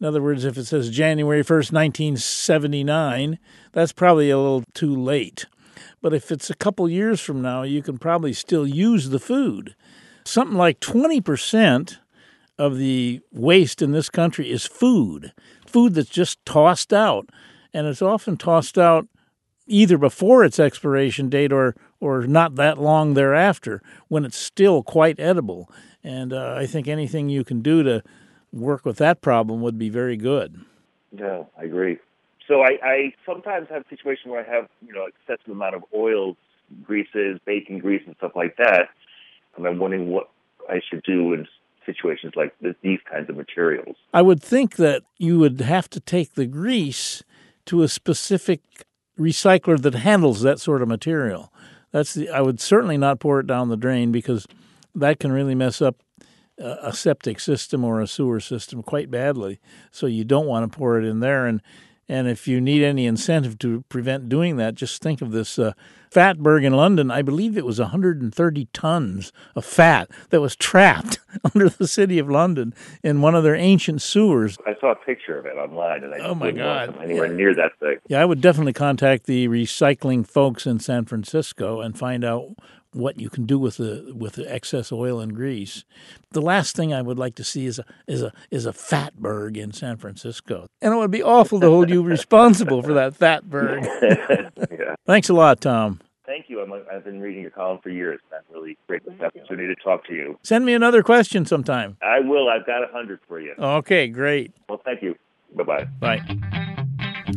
In 0.00 0.06
other 0.06 0.22
words, 0.22 0.44
if 0.44 0.58
it 0.58 0.64
says 0.64 0.90
January 0.90 1.42
1st, 1.42 1.72
1979, 1.72 3.38
that's 3.72 3.92
probably 3.92 4.30
a 4.30 4.38
little 4.38 4.64
too 4.74 4.94
late. 4.94 5.46
But 6.02 6.12
if 6.12 6.30
it's 6.30 6.50
a 6.50 6.54
couple 6.54 6.88
years 6.88 7.20
from 7.20 7.40
now, 7.40 7.62
you 7.62 7.82
can 7.82 7.98
probably 7.98 8.32
still 8.32 8.66
use 8.66 9.08
the 9.08 9.18
food 9.18 9.74
something 10.26 10.56
like 10.56 10.80
20% 10.80 11.98
of 12.58 12.78
the 12.78 13.20
waste 13.32 13.82
in 13.82 13.92
this 13.92 14.10
country 14.10 14.50
is 14.50 14.66
food, 14.66 15.32
food 15.66 15.94
that's 15.94 16.10
just 16.10 16.44
tossed 16.44 16.92
out. 16.92 17.28
And 17.72 17.86
it's 17.86 18.02
often 18.02 18.36
tossed 18.36 18.78
out 18.78 19.06
either 19.66 19.98
before 19.98 20.44
its 20.44 20.58
expiration 20.58 21.28
date 21.28 21.52
or, 21.52 21.74
or 22.00 22.26
not 22.26 22.54
that 22.54 22.78
long 22.78 23.14
thereafter 23.14 23.82
when 24.08 24.24
it's 24.24 24.38
still 24.38 24.82
quite 24.82 25.20
edible. 25.20 25.70
And 26.02 26.32
uh, 26.32 26.54
I 26.56 26.66
think 26.66 26.88
anything 26.88 27.28
you 27.28 27.44
can 27.44 27.62
do 27.62 27.82
to 27.82 28.02
work 28.56 28.84
with 28.84 28.96
that 28.98 29.20
problem 29.20 29.60
would 29.62 29.78
be 29.78 29.88
very 29.88 30.16
good. 30.16 30.60
Yeah, 31.12 31.44
I 31.58 31.64
agree. 31.64 31.98
So 32.48 32.62
I, 32.62 32.78
I 32.82 33.12
sometimes 33.24 33.68
have 33.70 33.84
situations 33.90 34.26
where 34.26 34.44
I 34.44 34.54
have, 34.54 34.68
you 34.86 34.92
know, 34.92 35.06
excessive 35.06 35.52
amount 35.52 35.74
of 35.74 35.84
oils, 35.94 36.36
greases, 36.82 37.40
bacon 37.44 37.78
grease, 37.78 38.02
and 38.06 38.14
stuff 38.16 38.32
like 38.34 38.56
that 38.56 38.88
and 39.56 39.66
I'm 39.66 39.78
wondering 39.78 40.10
what 40.10 40.28
I 40.68 40.80
should 40.88 41.02
do 41.02 41.32
in 41.32 41.46
situations 41.84 42.34
like 42.36 42.54
this, 42.60 42.74
these 42.82 42.98
kinds 43.10 43.30
of 43.30 43.36
materials. 43.36 43.96
I 44.12 44.22
would 44.22 44.42
think 44.42 44.76
that 44.76 45.02
you 45.18 45.38
would 45.38 45.60
have 45.60 45.88
to 45.90 46.00
take 46.00 46.34
the 46.34 46.46
grease 46.46 47.22
to 47.66 47.82
a 47.82 47.88
specific 47.88 48.60
recycler 49.18 49.80
that 49.80 49.94
handles 49.94 50.42
that 50.42 50.60
sort 50.60 50.82
of 50.82 50.88
material. 50.88 51.52
That's 51.92 52.14
the, 52.14 52.28
I 52.28 52.40
would 52.40 52.60
certainly 52.60 52.98
not 52.98 53.20
pour 53.20 53.40
it 53.40 53.46
down 53.46 53.68
the 53.68 53.76
drain 53.76 54.12
because 54.12 54.46
that 54.94 55.20
can 55.20 55.32
really 55.32 55.54
mess 55.54 55.80
up 55.80 55.96
a 56.58 56.92
septic 56.92 57.40
system 57.40 57.84
or 57.84 58.00
a 58.00 58.06
sewer 58.06 58.40
system 58.40 58.82
quite 58.82 59.10
badly. 59.10 59.60
So 59.90 60.06
you 60.06 60.24
don't 60.24 60.46
want 60.46 60.70
to 60.70 60.78
pour 60.78 60.98
it 60.98 61.04
in 61.04 61.20
there. 61.20 61.46
And 61.46 61.60
and 62.08 62.28
if 62.28 62.46
you 62.46 62.60
need 62.60 62.84
any 62.84 63.06
incentive 63.06 63.58
to 63.60 63.82
prevent 63.88 64.28
doing 64.28 64.56
that, 64.58 64.76
just 64.76 65.02
think 65.02 65.20
of 65.20 65.32
this 65.32 65.58
uh, 65.58 65.72
Fatberg 66.10 66.64
in 66.64 66.72
London. 66.72 67.10
I 67.10 67.22
believe 67.22 67.58
it 67.58 67.66
was 67.66 67.80
130 67.80 68.68
tons 68.72 69.32
of 69.56 69.64
fat 69.64 70.08
that 70.30 70.40
was 70.40 70.54
trapped 70.54 71.18
under 71.54 71.68
the 71.68 71.88
city 71.88 72.20
of 72.20 72.30
London 72.30 72.74
in 73.02 73.22
one 73.22 73.34
of 73.34 73.42
their 73.42 73.56
ancient 73.56 74.02
sewers. 74.02 74.56
I 74.64 74.76
saw 74.80 74.92
a 74.92 74.94
picture 74.94 75.36
of 75.36 75.46
it 75.46 75.56
online, 75.56 76.04
and 76.04 76.14
I 76.14 76.18
oh 76.18 76.34
my 76.36 76.52
god, 76.52 76.96
anywhere 77.02 77.26
yeah. 77.26 77.36
near 77.36 77.54
that 77.56 77.72
thing. 77.80 77.96
Yeah, 78.06 78.22
I 78.22 78.24
would 78.24 78.40
definitely 78.40 78.72
contact 78.72 79.26
the 79.26 79.48
recycling 79.48 80.24
folks 80.24 80.64
in 80.64 80.78
San 80.78 81.06
Francisco 81.06 81.80
and 81.80 81.98
find 81.98 82.24
out 82.24 82.54
what 82.96 83.20
you 83.20 83.28
can 83.28 83.44
do 83.44 83.58
with 83.58 83.76
the 83.76 84.12
with 84.16 84.34
the 84.34 84.52
excess 84.52 84.90
oil 84.90 85.20
and 85.20 85.34
grease. 85.34 85.84
The 86.30 86.40
last 86.40 86.74
thing 86.74 86.92
I 86.92 87.02
would 87.02 87.18
like 87.18 87.34
to 87.36 87.44
see 87.44 87.66
is 87.66 87.78
a 87.78 87.84
is 88.06 88.22
a 88.22 88.32
is 88.50 88.66
a 88.66 88.72
fatberg 88.72 89.56
in 89.56 89.72
San 89.72 89.96
Francisco, 89.96 90.66
and 90.80 90.94
it 90.94 90.96
would 90.96 91.10
be 91.10 91.22
awful 91.22 91.60
to 91.60 91.68
hold 91.68 91.90
you 91.90 92.02
responsible 92.16 92.82
for 92.82 92.94
that 92.94 93.14
fatberg. 93.14 93.84
yeah. 94.70 94.94
Thanks 95.06 95.28
a 95.28 95.34
lot, 95.34 95.60
Tom. 95.60 96.00
Thank 96.26 96.46
you. 96.48 96.60
i 96.60 96.92
have 96.92 97.04
been 97.04 97.20
reading 97.20 97.42
your 97.42 97.52
column 97.52 97.78
for 97.80 97.90
years. 97.90 98.20
I'm 98.32 98.40
really 98.52 98.76
great 98.88 99.04
this 99.04 99.20
opportunity 99.20 99.72
to 99.72 99.80
talk 99.80 100.04
to 100.06 100.12
you. 100.12 100.38
Send 100.42 100.66
me 100.66 100.74
another 100.74 101.04
question 101.04 101.46
sometime. 101.46 101.96
I 102.02 102.18
will. 102.18 102.48
I've 102.48 102.66
got 102.66 102.82
a 102.82 102.88
hundred 102.92 103.20
for 103.28 103.40
you. 103.40 103.54
Okay, 103.56 104.08
great. 104.08 104.52
Well, 104.68 104.80
thank 104.84 105.02
you. 105.02 105.14
Bye-bye. 105.54 105.84
Bye. 106.00 106.20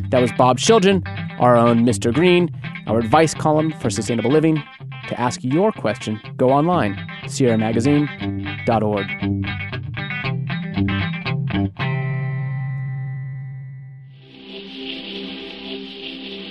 That 0.09 0.21
was 0.21 0.31
Bob 0.33 0.57
Schildgen, 0.57 1.03
our 1.39 1.55
own 1.55 1.85
Mr. 1.85 2.11
Green, 2.11 2.49
our 2.87 2.97
advice 2.97 3.35
column 3.35 3.71
for 3.79 3.91
sustainable 3.91 4.31
living. 4.31 4.61
To 5.09 5.19
ask 5.19 5.43
your 5.43 5.71
question, 5.71 6.21
go 6.37 6.51
online, 6.51 6.93
sierramagazine.org. 7.23 9.07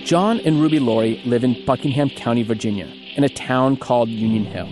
John 0.04 0.40
and 0.40 0.60
Ruby 0.60 0.80
Laury 0.80 1.22
live 1.24 1.44
in 1.44 1.64
Buckingham 1.64 2.10
County, 2.10 2.42
Virginia, 2.42 2.92
in 3.14 3.22
a 3.22 3.28
town 3.28 3.76
called 3.76 4.08
Union 4.08 4.44
Hill. 4.44 4.66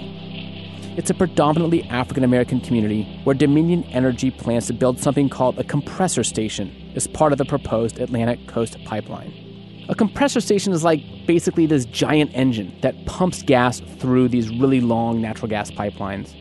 It's 0.98 1.10
a 1.10 1.14
predominantly 1.14 1.84
African 1.84 2.24
American 2.24 2.58
community 2.58 3.20
where 3.22 3.36
Dominion 3.36 3.84
Energy 3.84 4.32
plans 4.32 4.66
to 4.66 4.72
build 4.72 4.98
something 4.98 5.28
called 5.28 5.60
a 5.60 5.64
compressor 5.64 6.24
station 6.24 6.74
as 6.96 7.06
part 7.06 7.30
of 7.30 7.38
the 7.38 7.44
proposed 7.44 8.00
Atlantic 8.00 8.48
Coast 8.48 8.76
Pipeline. 8.84 9.45
A 9.88 9.94
compressor 9.94 10.40
station 10.40 10.72
is 10.72 10.82
like 10.82 11.00
basically 11.26 11.66
this 11.66 11.84
giant 11.84 12.32
engine 12.34 12.76
that 12.82 13.06
pumps 13.06 13.42
gas 13.42 13.80
through 13.98 14.28
these 14.28 14.50
really 14.50 14.80
long 14.80 15.20
natural 15.20 15.48
gas 15.48 15.70
pipelines. 15.70 16.34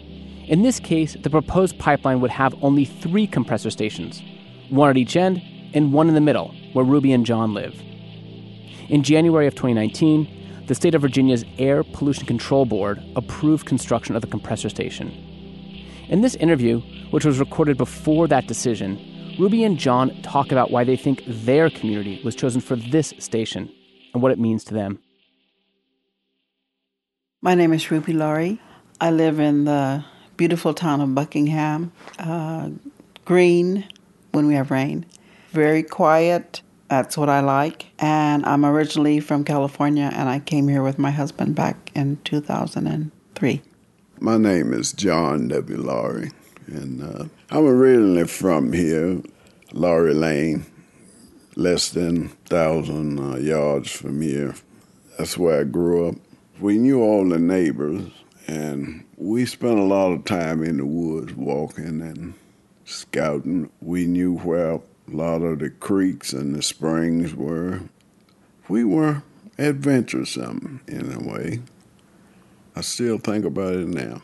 In 0.48 0.64
this 0.64 0.80
case, 0.80 1.16
the 1.22 1.30
proposed 1.30 1.78
pipeline 1.78 2.22
would 2.22 2.32
have 2.32 2.56
only 2.64 2.86
three 2.86 3.28
compressor 3.28 3.70
stations 3.70 4.22
one 4.70 4.90
at 4.90 4.98
each 4.98 5.16
end 5.16 5.44
and 5.76 5.94
one 5.94 6.08
in 6.08 6.16
the 6.16 6.22
middle, 6.22 6.56
where 6.74 6.84
Ruby 6.84 7.12
and 7.12 7.24
John 7.24 7.54
live. 7.54 7.80
In 8.90 9.04
January 9.04 9.46
of 9.46 9.54
2019, 9.54 10.66
the 10.66 10.74
state 10.74 10.96
of 10.96 11.04
Virginia's 11.04 11.46
Air 11.60 11.84
Pollution 11.84 12.26
Control 12.26 12.66
Board 12.66 13.04
approved 13.16 13.68
construction 13.68 14.16
of 14.16 14.24
the 14.24 14.28
compressor 14.28 14.70
station. 14.70 15.12
In 16.10 16.22
this 16.22 16.34
interview, 16.36 16.80
which 17.12 17.26
was 17.26 17.40
recorded 17.40 17.78
before 17.78 18.28
that 18.28 18.48
decision, 18.48 18.98
Ruby 19.38 19.64
and 19.64 19.78
John 19.78 20.22
talk 20.22 20.52
about 20.52 20.72
why 20.72 20.84
they 20.84 20.96
think 20.96 21.24
their 21.28 21.70
community 21.70 22.22
was 22.24 22.36
chosen 22.36 22.62
for 22.62 22.76
this 22.76 23.14
station 23.20 23.70
and 24.14 24.24
what 24.24 24.32
it 24.32 24.40
means 24.40 24.64
to 24.66 24.74
them. 24.74 25.00
My 27.42 27.54
name 27.54 27.74
is 27.74 27.92
Ruby 27.92 28.14
Laury. 28.14 28.60
I 29.02 29.12
live 29.12 29.40
in 29.40 29.66
the 29.66 30.06
beautiful 30.38 30.74
town 30.74 31.02
of 31.02 31.14
Buckingham. 31.14 31.92
Uh, 32.18 32.70
green 33.26 33.86
when 34.32 34.48
we 34.48 34.54
have 34.54 34.72
rain, 34.72 35.06
very 35.52 35.84
quiet. 35.84 36.62
That's 36.90 37.18
what 37.18 37.30
I 37.30 37.42
like. 37.42 37.88
And 38.00 38.46
I'm 38.46 38.66
originally 38.66 39.20
from 39.20 39.44
California, 39.44 40.12
and 40.14 40.30
I 40.30 40.40
came 40.40 40.68
here 40.68 40.84
with 40.84 40.98
my 40.98 41.12
husband 41.12 41.56
back 41.56 41.92
in 41.94 42.20
2003. 42.24 43.62
My 44.20 44.38
name 44.38 44.74
is 44.74 44.94
John 44.94 45.50
W. 45.50 45.78
Laury 45.78 46.32
and 46.68 47.02
uh, 47.02 47.26
I'm 47.50 47.66
originally 47.66 48.26
from 48.28 48.74
here. 48.74 49.22
Laury 49.72 50.14
Lane, 50.14 50.66
less 51.56 51.90
than 51.90 52.30
1,000 52.50 53.20
uh, 53.20 53.38
yards 53.38 53.92
from 53.92 54.22
here. 54.22 54.56
That's 55.18 55.38
where 55.38 55.62
I 55.62 55.64
grew 55.64 56.08
up. 56.08 56.16
We 56.60 56.78
knew 56.78 57.02
all 57.02 57.28
the 57.28 57.40
neighbors, 57.40 58.12
and 58.48 59.04
we 59.18 59.46
spent 59.46 59.78
a 59.78 59.84
lot 59.84 60.12
of 60.12 60.26
time 60.26 60.64
in 60.64 60.78
the 60.78 60.86
woods 60.86 61.34
walking 61.34 62.02
and 62.02 62.36
scouting. 62.86 63.70
We 63.82 64.06
knew 64.06 64.38
where 64.38 64.76
a 64.76 64.82
lot 65.08 65.42
of 65.42 65.60
the 65.60 65.70
creeks 65.70 66.32
and 66.34 66.56
the 66.56 66.62
springs 66.62 67.34
were. 67.34 67.82
We 68.68 68.84
were 68.84 69.24
adventuresome 69.60 70.82
in 70.88 71.12
a 71.12 71.20
way. 71.20 71.62
I 72.76 72.82
still 72.82 73.18
think 73.18 73.46
about 73.46 73.74
it 73.76 73.88
now. 73.88 74.22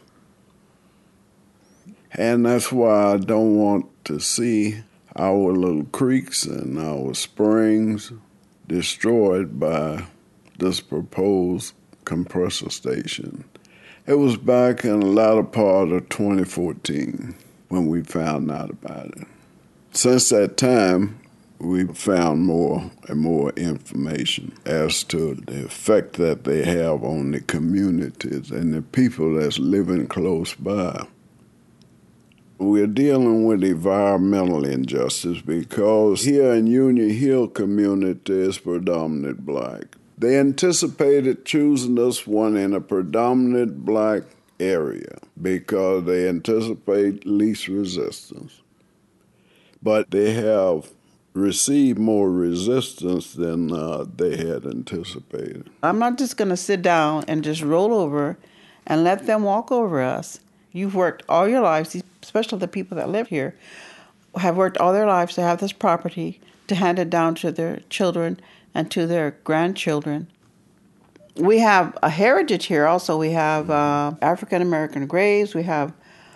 And 2.14 2.46
that's 2.46 2.72
why 2.72 3.14
I 3.14 3.18
don't 3.18 3.56
want 3.56 3.88
to 4.06 4.20
see 4.20 4.84
our 5.16 5.52
little 5.52 5.86
creeks 5.86 6.46
and 6.46 6.78
our 6.80 7.14
springs 7.14 8.12
destroyed 8.68 9.60
by 9.60 10.06
this 10.58 10.80
proposed 10.80 11.74
compressor 12.06 12.70
station. 12.70 13.44
It 14.08 14.16
was 14.16 14.36
back 14.36 14.84
in 14.84 15.00
the 15.00 15.06
latter 15.06 15.44
part 15.44 15.90
of 15.90 16.10
2014 16.10 17.36
when 17.70 17.88
we 17.88 18.04
found 18.04 18.52
out 18.52 18.70
about 18.70 19.08
it. 19.18 19.28
Since 19.92 20.30
that 20.30 20.58
time, 20.58 21.20
we've 21.60 21.98
found 21.98 22.42
more 22.42 22.90
and 23.08 23.20
more 23.20 23.52
information 23.52 24.54
as 24.66 25.04
to 25.06 25.36
the 25.36 25.66
effect 25.66 26.14
that 26.14 26.44
they 26.44 26.64
have 26.64 27.04
on 27.04 27.32
the 27.32 27.42
communities 27.42 28.52
and 28.52 28.74
the 28.74 28.82
people 28.82 29.36
that's 29.36 29.60
living 29.60 30.08
close 30.08 30.54
by. 30.56 31.06
We're 32.62 32.86
dealing 32.86 33.46
with 33.46 33.64
environmental 33.64 34.64
injustice 34.66 35.42
because 35.42 36.26
here 36.26 36.54
in 36.54 36.68
Union 36.68 37.10
Hill 37.10 37.48
community 37.48 38.34
is 38.34 38.60
predominant 38.60 39.44
black. 39.44 39.98
They 40.16 40.38
anticipated 40.38 41.44
choosing 41.44 41.96
this 41.96 42.28
one 42.28 42.56
in 42.56 42.76
a 42.76 42.80
predominant 42.80 43.84
black 43.84 44.22
area 44.60 45.18
because 45.42 46.06
they 46.06 46.30
anticipate 46.30 47.26
least 47.26 47.68
resistance. 47.68 48.62
But 49.82 50.12
they 50.12 50.34
have 50.34 50.92
received 51.34 51.98
more 51.98 52.30
resistance 52.30 53.34
than 53.34 53.74
uh, 53.74 54.06
they 54.16 54.38
had 54.38 54.68
anticipated. 54.68 55.68
I'm 55.82 55.98
not 55.98 56.20
just 56.20 56.38
going 56.38 56.50
to 56.50 56.58
sit 56.58 56.84
down 56.84 57.26
and 57.28 57.44
just 57.44 57.64
roll 57.64 57.92
over 57.92 58.38
and 58.86 59.04
let 59.04 59.26
them 59.26 59.42
walk 59.42 59.72
over 59.72 60.00
us. 60.00 60.40
You've 60.72 60.96
worked 60.96 61.24
all 61.28 61.48
your 61.48 61.62
lives, 61.62 62.02
especially 62.24 62.60
the 62.60 62.68
people 62.68 62.98
that 62.98 63.10
live 63.10 63.28
here, 63.28 63.56
have 64.36 64.56
worked 64.56 64.78
all 64.78 64.94
their 64.94 65.06
lives 65.08 65.36
to 65.36 65.42
have 65.42 65.60
this 65.60 65.74
property 65.74 66.40
to 66.68 66.76
hand 66.76 67.00
it 67.00 67.10
down 67.10 67.36
to 67.36 67.52
their 67.52 67.82
children 67.90 68.40
and 68.74 68.90
to 68.92 69.06
their 69.06 69.32
grandchildren. 69.44 70.28
We 71.36 71.60
have 71.60 71.98
a 72.02 72.10
heritage 72.10 72.66
here. 72.66 72.86
Also, 72.86 73.18
we 73.18 73.32
have 73.32 73.70
uh, 73.70 74.14
African 74.22 74.62
American 74.62 75.08
graves. 75.08 75.54
We 75.54 75.64
have 75.64 75.94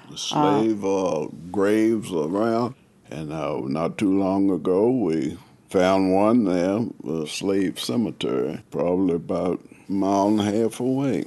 the 0.09 0.17
slave 0.17 0.83
uh, 0.83 1.27
graves 1.51 2.11
around. 2.11 2.75
And 3.11 3.31
uh, 3.31 3.61
not 3.65 3.97
too 3.97 4.17
long 4.17 4.49
ago, 4.49 4.89
we 4.89 5.37
found 5.69 6.13
one 6.13 6.45
there, 6.45 6.85
a 7.07 7.27
slave 7.27 7.79
cemetery, 7.79 8.61
probably 8.71 9.15
about 9.15 9.61
a 9.87 9.91
mile 9.91 10.27
and 10.27 10.39
a 10.39 10.43
half 10.43 10.79
away. 10.79 11.25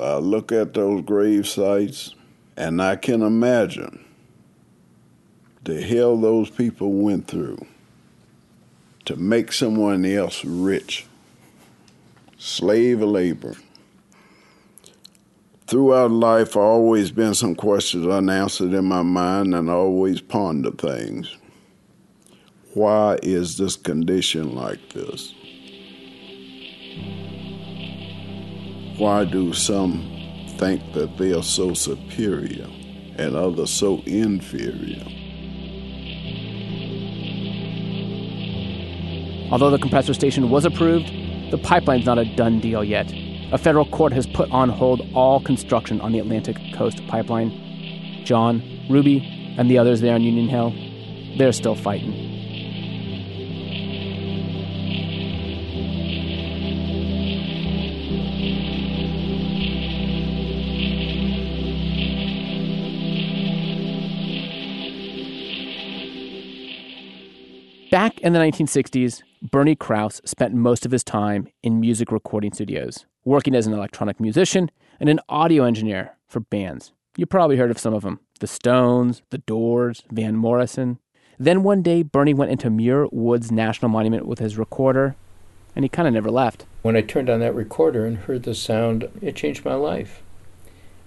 I 0.00 0.16
look 0.16 0.52
at 0.52 0.74
those 0.74 1.02
grave 1.02 1.46
sites, 1.46 2.14
and 2.58 2.82
I 2.82 2.96
can 2.96 3.22
imagine 3.22 4.04
the 5.62 5.80
hell 5.80 6.16
those 6.16 6.50
people 6.50 6.92
went 6.92 7.28
through 7.28 7.64
to 9.04 9.14
make 9.14 9.52
someone 9.52 10.04
else 10.04 10.44
rich. 10.44 11.06
Slave 12.36 13.00
labor. 13.00 13.54
Throughout 15.68 16.10
life, 16.10 16.56
always 16.56 17.12
been 17.12 17.34
some 17.34 17.54
questions 17.54 18.06
unanswered 18.06 18.72
in 18.72 18.86
my 18.86 19.02
mind 19.02 19.54
and 19.54 19.70
I 19.70 19.74
always 19.74 20.20
ponder 20.20 20.72
things. 20.72 21.36
Why 22.74 23.18
is 23.22 23.56
this 23.56 23.76
condition 23.76 24.56
like 24.56 24.88
this? 24.88 25.32
Why 28.98 29.24
do 29.24 29.52
some 29.52 30.17
think 30.58 30.92
that 30.92 31.16
they 31.16 31.32
are 31.32 31.42
so 31.42 31.72
superior 31.72 32.68
and 33.16 33.34
others 33.36 33.70
so 33.70 34.02
inferior? 34.04 35.04
Although 39.50 39.70
the 39.70 39.78
compressor 39.78 40.12
station 40.12 40.50
was 40.50 40.66
approved, 40.66 41.10
the 41.50 41.58
pipeline's 41.58 42.04
not 42.04 42.18
a 42.18 42.24
done 42.36 42.60
deal 42.60 42.84
yet. 42.84 43.10
A 43.50 43.56
federal 43.56 43.86
court 43.86 44.12
has 44.12 44.26
put 44.26 44.50
on 44.50 44.68
hold 44.68 45.00
all 45.14 45.40
construction 45.40 46.02
on 46.02 46.12
the 46.12 46.18
Atlantic 46.18 46.58
Coast 46.74 47.00
Pipeline. 47.06 47.50
John, 48.24 48.62
Ruby, 48.90 49.24
and 49.56 49.70
the 49.70 49.78
others 49.78 50.02
there 50.02 50.14
on 50.14 50.22
Union 50.22 50.48
Hill, 50.48 50.74
they're 51.38 51.52
still 51.52 51.74
fighting. 51.74 52.27
Back 67.90 68.20
in 68.20 68.34
the 68.34 68.38
1960s, 68.38 69.22
Bernie 69.40 69.74
Krause 69.74 70.20
spent 70.22 70.52
most 70.52 70.84
of 70.84 70.92
his 70.92 71.02
time 71.02 71.48
in 71.62 71.80
music 71.80 72.12
recording 72.12 72.52
studios, 72.52 73.06
working 73.24 73.54
as 73.54 73.66
an 73.66 73.72
electronic 73.72 74.20
musician 74.20 74.70
and 75.00 75.08
an 75.08 75.20
audio 75.30 75.64
engineer 75.64 76.14
for 76.26 76.40
bands. 76.40 76.92
You 77.16 77.24
probably 77.24 77.56
heard 77.56 77.70
of 77.70 77.78
some 77.78 77.94
of 77.94 78.02
them 78.02 78.20
The 78.40 78.46
Stones, 78.46 79.22
The 79.30 79.38
Doors, 79.38 80.02
Van 80.10 80.36
Morrison. 80.36 80.98
Then 81.38 81.62
one 81.62 81.80
day, 81.80 82.02
Bernie 82.02 82.34
went 82.34 82.50
into 82.50 82.68
Muir 82.68 83.06
Woods 83.10 83.50
National 83.50 83.88
Monument 83.88 84.26
with 84.26 84.38
his 84.38 84.58
recorder, 84.58 85.16
and 85.74 85.82
he 85.82 85.88
kind 85.88 86.06
of 86.06 86.12
never 86.12 86.30
left. 86.30 86.66
When 86.82 86.94
I 86.94 87.00
turned 87.00 87.30
on 87.30 87.40
that 87.40 87.54
recorder 87.54 88.04
and 88.04 88.18
heard 88.18 88.42
the 88.42 88.54
sound, 88.54 89.08
it 89.22 89.34
changed 89.34 89.64
my 89.64 89.76
life. 89.76 90.22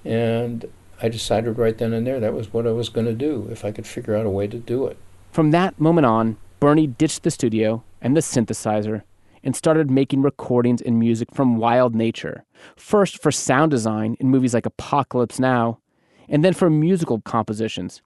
And 0.03 0.65
I 0.99 1.09
decided 1.09 1.59
right 1.59 1.77
then 1.77 1.93
and 1.93 2.07
there 2.07 2.19
that 2.19 2.33
was 2.33 2.51
what 2.51 2.65
I 2.65 2.71
was 2.71 2.89
going 2.89 3.05
to 3.05 3.13
do 3.13 3.47
if 3.51 3.63
I 3.63 3.71
could 3.71 3.85
figure 3.85 4.15
out 4.15 4.25
a 4.25 4.31
way 4.31 4.47
to 4.47 4.57
do 4.57 4.87
it. 4.87 4.97
From 5.31 5.51
that 5.51 5.79
moment 5.79 6.07
on, 6.07 6.37
Bernie 6.61 6.85
ditched 6.85 7.23
the 7.23 7.31
studio 7.31 7.83
and 8.01 8.15
the 8.15 8.21
synthesizer 8.21 9.01
and 9.43 9.55
started 9.55 9.89
making 9.89 10.21
recordings 10.21 10.79
and 10.79 10.99
music 10.99 11.27
from 11.33 11.57
wild 11.57 11.95
nature. 11.95 12.45
First 12.75 13.19
for 13.19 13.31
sound 13.31 13.71
design 13.71 14.15
in 14.19 14.29
movies 14.29 14.53
like 14.53 14.67
Apocalypse 14.67 15.39
Now, 15.39 15.79
and 16.29 16.45
then 16.45 16.53
for 16.53 16.69
musical 16.69 17.19
compositions. 17.21 18.03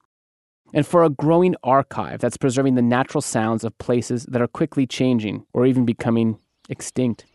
And 0.73 0.87
for 0.87 1.03
a 1.03 1.09
growing 1.09 1.57
archive 1.65 2.21
that's 2.21 2.37
preserving 2.37 2.75
the 2.75 2.81
natural 2.81 3.21
sounds 3.21 3.65
of 3.65 3.77
places 3.77 4.23
that 4.27 4.41
are 4.41 4.47
quickly 4.47 4.87
changing 4.87 5.45
or 5.51 5.65
even 5.65 5.83
becoming 5.83 6.39
extinct. 6.69 7.25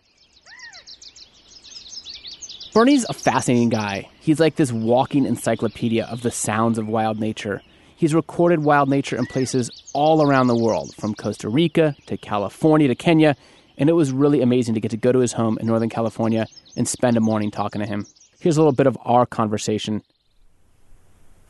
Bernie's 2.72 3.04
a 3.10 3.12
fascinating 3.12 3.68
guy. 3.68 4.08
He's 4.20 4.40
like 4.40 4.56
this 4.56 4.72
walking 4.72 5.26
encyclopedia 5.26 6.06
of 6.06 6.22
the 6.22 6.30
sounds 6.30 6.78
of 6.78 6.88
wild 6.88 7.20
nature 7.20 7.60
He's 8.00 8.14
recorded 8.14 8.64
wild 8.64 8.88
nature 8.88 9.18
in 9.18 9.26
places 9.26 9.70
all 9.92 10.22
around 10.22 10.46
the 10.46 10.56
world, 10.56 10.94
from 10.94 11.14
Costa 11.14 11.50
Rica 11.50 11.94
to 12.06 12.16
California 12.16 12.88
to 12.88 12.94
Kenya, 12.94 13.36
and 13.76 13.90
it 13.90 13.92
was 13.92 14.10
really 14.10 14.40
amazing 14.40 14.72
to 14.72 14.80
get 14.80 14.90
to 14.92 14.96
go 14.96 15.12
to 15.12 15.18
his 15.18 15.34
home 15.34 15.58
in 15.60 15.66
Northern 15.66 15.90
California 15.90 16.46
and 16.78 16.88
spend 16.88 17.18
a 17.18 17.20
morning 17.20 17.50
talking 17.50 17.82
to 17.82 17.86
him. 17.86 18.06
Here's 18.38 18.56
a 18.56 18.60
little 18.60 18.72
bit 18.72 18.86
of 18.86 18.96
our 19.04 19.26
conversation. 19.26 20.02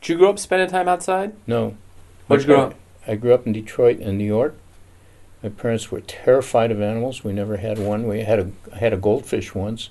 Did 0.01 0.09
you 0.09 0.17
grow 0.17 0.31
up 0.31 0.39
spending 0.39 0.67
time 0.67 0.89
outside? 0.89 1.35
No. 1.47 1.77
Where'd 2.27 2.41
you 2.41 2.47
grow 2.47 2.63
up? 2.63 2.75
I 3.07 3.15
grew 3.15 3.33
up 3.33 3.47
in 3.47 3.53
Detroit 3.53 3.99
and 3.99 4.17
New 4.17 4.25
York. 4.25 4.57
My 5.41 5.47
parents 5.47 5.89
were 5.89 6.01
terrified 6.01 6.69
of 6.69 6.81
animals. 6.81 7.23
We 7.23 7.31
never 7.31 7.55
had 7.55 7.79
one. 7.79 8.09
We 8.09 8.23
had 8.23 8.39
a 8.39 8.51
I 8.73 8.79
had 8.79 8.91
a 8.91 8.97
goldfish 8.97 9.55
once. 9.55 9.89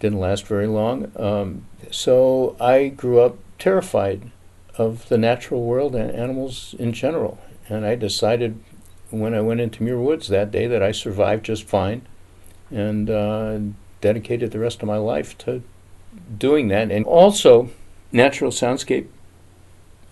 Didn't 0.00 0.20
last 0.20 0.46
very 0.46 0.66
long. 0.66 1.10
Um, 1.16 1.64
so 1.90 2.54
I 2.60 2.88
grew 2.88 3.20
up 3.20 3.38
terrified 3.58 4.30
of 4.78 5.08
the 5.08 5.18
natural 5.18 5.62
world 5.62 5.94
and 5.94 6.10
animals 6.10 6.74
in 6.78 6.92
general. 6.92 7.38
And 7.68 7.84
I 7.84 7.94
decided 7.94 8.62
when 9.10 9.34
I 9.34 9.40
went 9.40 9.60
into 9.60 9.82
Muir 9.82 10.00
Woods 10.00 10.28
that 10.28 10.50
day 10.50 10.66
that 10.66 10.82
I 10.82 10.92
survived 10.92 11.44
just 11.44 11.64
fine 11.64 12.06
and 12.70 13.08
uh, 13.08 13.58
dedicated 14.00 14.50
the 14.50 14.58
rest 14.58 14.82
of 14.82 14.88
my 14.88 14.96
life 14.96 15.36
to 15.38 15.62
doing 16.38 16.68
that. 16.68 16.90
And 16.90 17.04
also, 17.04 17.70
natural 18.12 18.50
soundscape, 18.50 19.06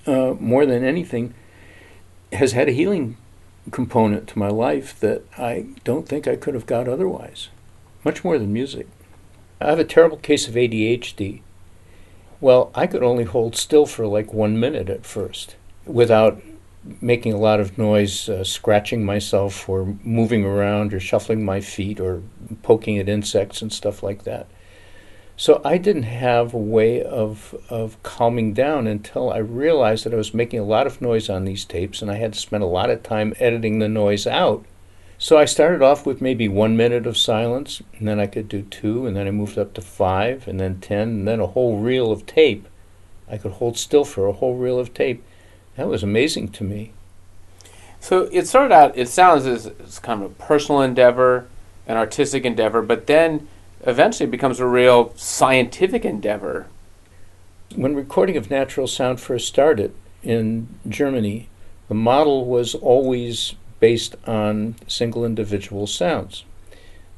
uh, 0.06 0.34
more 0.38 0.66
than 0.66 0.84
anything, 0.84 1.34
has 2.32 2.52
had 2.52 2.68
a 2.68 2.72
healing 2.72 3.16
component 3.70 4.28
to 4.28 4.38
my 4.38 4.48
life 4.48 4.98
that 5.00 5.22
I 5.38 5.66
don't 5.84 6.08
think 6.08 6.28
I 6.28 6.36
could 6.36 6.54
have 6.54 6.66
got 6.66 6.88
otherwise, 6.88 7.48
much 8.04 8.22
more 8.24 8.38
than 8.38 8.52
music. 8.52 8.86
I 9.60 9.70
have 9.70 9.78
a 9.78 9.84
terrible 9.84 10.18
case 10.18 10.46
of 10.48 10.54
ADHD. 10.54 11.40
Well, 12.44 12.70
I 12.74 12.86
could 12.86 13.02
only 13.02 13.24
hold 13.24 13.56
still 13.56 13.86
for 13.86 14.06
like 14.06 14.34
one 14.34 14.60
minute 14.60 14.90
at 14.90 15.06
first 15.06 15.56
without 15.86 16.42
making 17.00 17.32
a 17.32 17.38
lot 17.38 17.58
of 17.58 17.78
noise, 17.78 18.28
uh, 18.28 18.44
scratching 18.44 19.02
myself, 19.02 19.66
or 19.66 19.96
moving 20.04 20.44
around, 20.44 20.92
or 20.92 21.00
shuffling 21.00 21.42
my 21.42 21.62
feet, 21.62 21.98
or 21.98 22.20
poking 22.62 22.98
at 22.98 23.08
insects 23.08 23.62
and 23.62 23.72
stuff 23.72 24.02
like 24.02 24.24
that. 24.24 24.46
So 25.38 25.62
I 25.64 25.78
didn't 25.78 26.02
have 26.02 26.52
a 26.52 26.58
way 26.58 27.02
of, 27.02 27.54
of 27.70 27.96
calming 28.02 28.52
down 28.52 28.86
until 28.86 29.32
I 29.32 29.38
realized 29.38 30.04
that 30.04 30.12
I 30.12 30.18
was 30.18 30.34
making 30.34 30.60
a 30.60 30.64
lot 30.64 30.86
of 30.86 31.00
noise 31.00 31.30
on 31.30 31.46
these 31.46 31.64
tapes 31.64 32.02
and 32.02 32.10
I 32.10 32.16
had 32.16 32.34
to 32.34 32.38
spend 32.38 32.62
a 32.62 32.66
lot 32.66 32.90
of 32.90 33.02
time 33.02 33.32
editing 33.40 33.78
the 33.78 33.88
noise 33.88 34.26
out. 34.26 34.66
So 35.18 35.38
I 35.38 35.44
started 35.44 35.80
off 35.80 36.04
with 36.04 36.20
maybe 36.20 36.48
one 36.48 36.76
minute 36.76 37.06
of 37.06 37.16
silence, 37.16 37.80
and 37.98 38.08
then 38.08 38.18
I 38.18 38.26
could 38.26 38.48
do 38.48 38.62
two, 38.62 39.06
and 39.06 39.16
then 39.16 39.26
I 39.26 39.30
moved 39.30 39.56
up 39.56 39.72
to 39.74 39.80
five, 39.80 40.48
and 40.48 40.58
then 40.60 40.80
ten, 40.80 41.08
and 41.08 41.28
then 41.28 41.40
a 41.40 41.46
whole 41.46 41.78
reel 41.78 42.10
of 42.10 42.26
tape. 42.26 42.66
I 43.30 43.38
could 43.38 43.52
hold 43.52 43.78
still 43.78 44.04
for 44.04 44.26
a 44.26 44.32
whole 44.32 44.56
reel 44.56 44.78
of 44.78 44.92
tape. 44.92 45.22
That 45.76 45.88
was 45.88 46.02
amazing 46.02 46.48
to 46.48 46.64
me. 46.64 46.92
So 48.00 48.28
it 48.32 48.46
started 48.46 48.74
out, 48.74 48.98
it 48.98 49.08
sounds 49.08 49.46
as, 49.46 49.66
as 49.66 49.98
kind 49.98 50.22
of 50.22 50.30
a 50.30 50.34
personal 50.34 50.82
endeavor, 50.82 51.48
an 51.86 51.96
artistic 51.96 52.44
endeavor, 52.44 52.82
but 52.82 53.06
then 53.06 53.48
eventually 53.82 54.28
it 54.28 54.30
becomes 54.30 54.60
a 54.60 54.66
real 54.66 55.14
scientific 55.16 56.04
endeavor. 56.04 56.66
When 57.74 57.94
recording 57.94 58.36
of 58.36 58.50
natural 58.50 58.86
sound 58.86 59.20
first 59.20 59.48
started 59.48 59.94
in 60.22 60.68
Germany, 60.88 61.48
the 61.88 61.94
model 61.94 62.44
was 62.44 62.74
always 62.74 63.54
based 63.80 64.16
on 64.26 64.76
single 64.86 65.24
individual 65.24 65.86
sounds. 65.86 66.44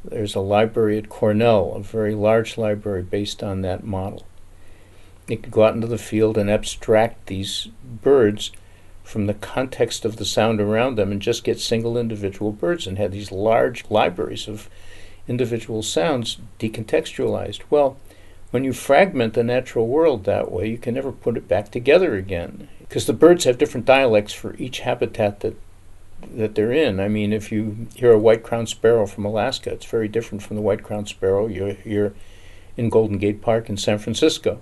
There's 0.04 0.34
a 0.34 0.40
library 0.40 0.98
at 0.98 1.08
Cornell, 1.08 1.72
a 1.74 1.80
very 1.80 2.14
large 2.14 2.56
library 2.56 3.02
based 3.02 3.42
on 3.42 3.62
that 3.62 3.84
model. 3.84 4.26
You 5.28 5.36
could 5.36 5.50
go 5.50 5.64
out 5.64 5.74
into 5.74 5.88
the 5.88 5.98
field 5.98 6.38
and 6.38 6.48
abstract 6.48 7.26
these 7.26 7.68
birds 7.84 8.52
from 9.02 9.26
the 9.26 9.34
context 9.34 10.04
of 10.04 10.16
the 10.16 10.24
sound 10.24 10.60
around 10.60 10.96
them 10.96 11.10
and 11.10 11.22
just 11.22 11.44
get 11.44 11.60
single 11.60 11.98
individual 11.98 12.52
birds 12.52 12.86
and 12.86 12.98
had 12.98 13.12
these 13.12 13.32
large 13.32 13.84
libraries 13.90 14.48
of 14.48 14.68
individual 15.28 15.82
sounds 15.82 16.38
decontextualized. 16.58 17.62
Well, 17.70 17.96
when 18.50 18.64
you 18.64 18.72
fragment 18.72 19.34
the 19.34 19.42
natural 19.42 19.88
world 19.88 20.24
that 20.24 20.50
way, 20.50 20.68
you 20.68 20.78
can 20.78 20.94
never 20.94 21.12
put 21.12 21.36
it 21.36 21.48
back 21.48 21.70
together 21.70 22.14
again 22.14 22.68
because 22.80 23.06
the 23.06 23.12
birds 23.12 23.44
have 23.44 23.58
different 23.58 23.86
dialects 23.86 24.32
for 24.32 24.54
each 24.56 24.80
habitat 24.80 25.40
that 25.40 25.56
that 26.34 26.54
they're 26.54 26.72
in. 26.72 27.00
I 27.00 27.08
mean, 27.08 27.32
if 27.32 27.52
you 27.52 27.88
hear 27.94 28.12
a 28.12 28.18
white-crowned 28.18 28.68
sparrow 28.68 29.06
from 29.06 29.24
Alaska, 29.24 29.72
it's 29.72 29.86
very 29.86 30.08
different 30.08 30.42
from 30.42 30.56
the 30.56 30.62
white-crowned 30.62 31.08
sparrow 31.08 31.46
you 31.46 31.66
hear 31.66 32.14
in 32.76 32.88
Golden 32.88 33.18
Gate 33.18 33.40
Park 33.40 33.68
in 33.68 33.76
San 33.76 33.98
Francisco. 33.98 34.60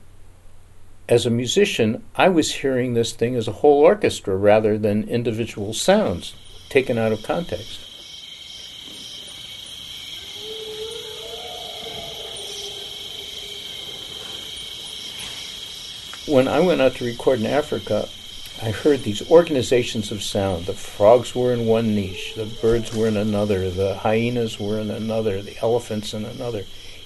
As 1.09 1.27
a 1.27 1.31
musician, 1.31 2.03
I 2.16 2.29
was 2.29 2.57
hearing 2.57 2.94
this 2.94 3.12
thing 3.12 3.35
as 3.35 3.46
a 3.48 3.53
whole 3.53 3.81
orchestra 3.81 4.37
rather 4.37 4.79
than 4.79 5.09
individual 5.09 5.74
sounds 5.74 6.35
taken 6.68 6.96
out 6.98 7.12
of 7.12 7.22
context. 7.22 7.81
when 16.27 16.48
I 16.48 16.61
went 16.61 16.81
out 16.81 16.96
to 16.96 17.05
record 17.05 17.40
in 17.40 17.46
Africa, 17.46 18.09
I 18.64 18.70
heard 18.70 19.03
these 19.03 19.31
organizations 19.31 20.11
of 20.11 20.22
sound. 20.22 20.64
The 20.64 20.72
frogs 20.72 21.35
were 21.35 21.53
in 21.53 21.66
one 21.66 21.94
niche, 21.94 22.33
the 22.35 22.46
birds 22.46 22.94
were 22.96 23.07
in 23.07 23.14
another, 23.18 23.70
the 23.70 23.96
hyenas 23.96 24.59
were 24.59 24.79
in 24.79 24.90
another, 24.90 25.42
the 25.42 25.59
elephants 25.61 26.14
in 26.14 26.24
another. 26.24 26.64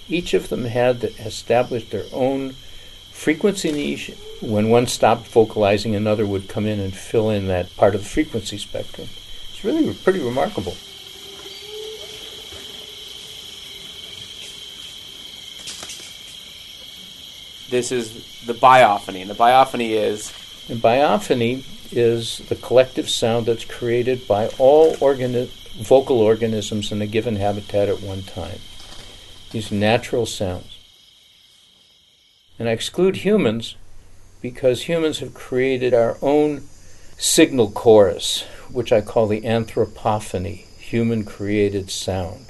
Each 0.09 0.35
of 0.35 0.51
them 0.51 0.67
had 0.67 1.03
established 1.03 1.91
their 1.91 2.05
own 2.13 2.55
frequency 3.11 3.73
niche. 3.73 4.13
When 4.41 4.69
one 4.69 4.87
stopped 4.87 5.27
vocalizing, 5.27 5.97
another 5.97 6.25
would 6.25 6.49
come 6.49 6.65
in 6.65 6.79
and 6.79 6.95
fill 6.95 7.29
in 7.29 7.49
that 7.49 7.75
part 7.77 7.97
of 7.97 8.05
the 8.05 8.09
frequency 8.09 8.57
spectrum. 8.57 9.09
It's 9.51 9.65
really 9.65 9.93
pretty 9.95 10.21
remarkable. 10.21 10.77
This 17.69 17.91
is 17.91 18.45
the 18.47 18.55
biophony, 18.55 19.23
and 19.23 19.29
the 19.31 19.35
biophony 19.35 19.91
is. 19.91 20.33
And 20.69 20.83
biophony 20.83 21.65
is 21.91 22.39
the 22.49 22.57
collective 22.57 23.09
sound 23.09 23.47
that's 23.47 23.65
created 23.65 24.29
by 24.29 24.49
all 24.59 24.95
organi- 24.97 25.51
vocal 25.83 26.21
organisms 26.21 26.93
in 26.93 27.01
a 27.01 27.07
given 27.07 27.37
habitat 27.37 27.89
at 27.89 28.03
one 28.03 28.23
time. 28.23 28.59
These 29.51 29.73
natural 29.73 30.27
sounds. 30.27 30.77
And 32.59 32.69
I 32.69 32.73
exclude 32.73 33.17
humans 33.17 33.77
because 34.43 34.83
humans 34.83 35.21
have 35.21 35.33
created 35.33 35.95
our 35.95 36.19
own 36.21 36.63
signal 37.17 37.71
chorus, 37.71 38.43
which 38.71 38.93
I 38.93 39.01
call 39.01 39.27
the 39.27 39.41
anthropophony, 39.41 40.67
human 40.79 41.25
created 41.25 41.91
sound. 41.91 42.47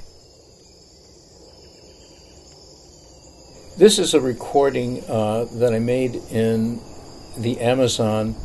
This 3.77 3.97
is 3.97 4.13
a 4.13 4.19
recording 4.19 5.03
uh, 5.07 5.45
that 5.53 5.73
I 5.73 5.79
made 5.79 6.15
in 6.31 6.81
the 7.39 7.61
Amazon 7.61 8.35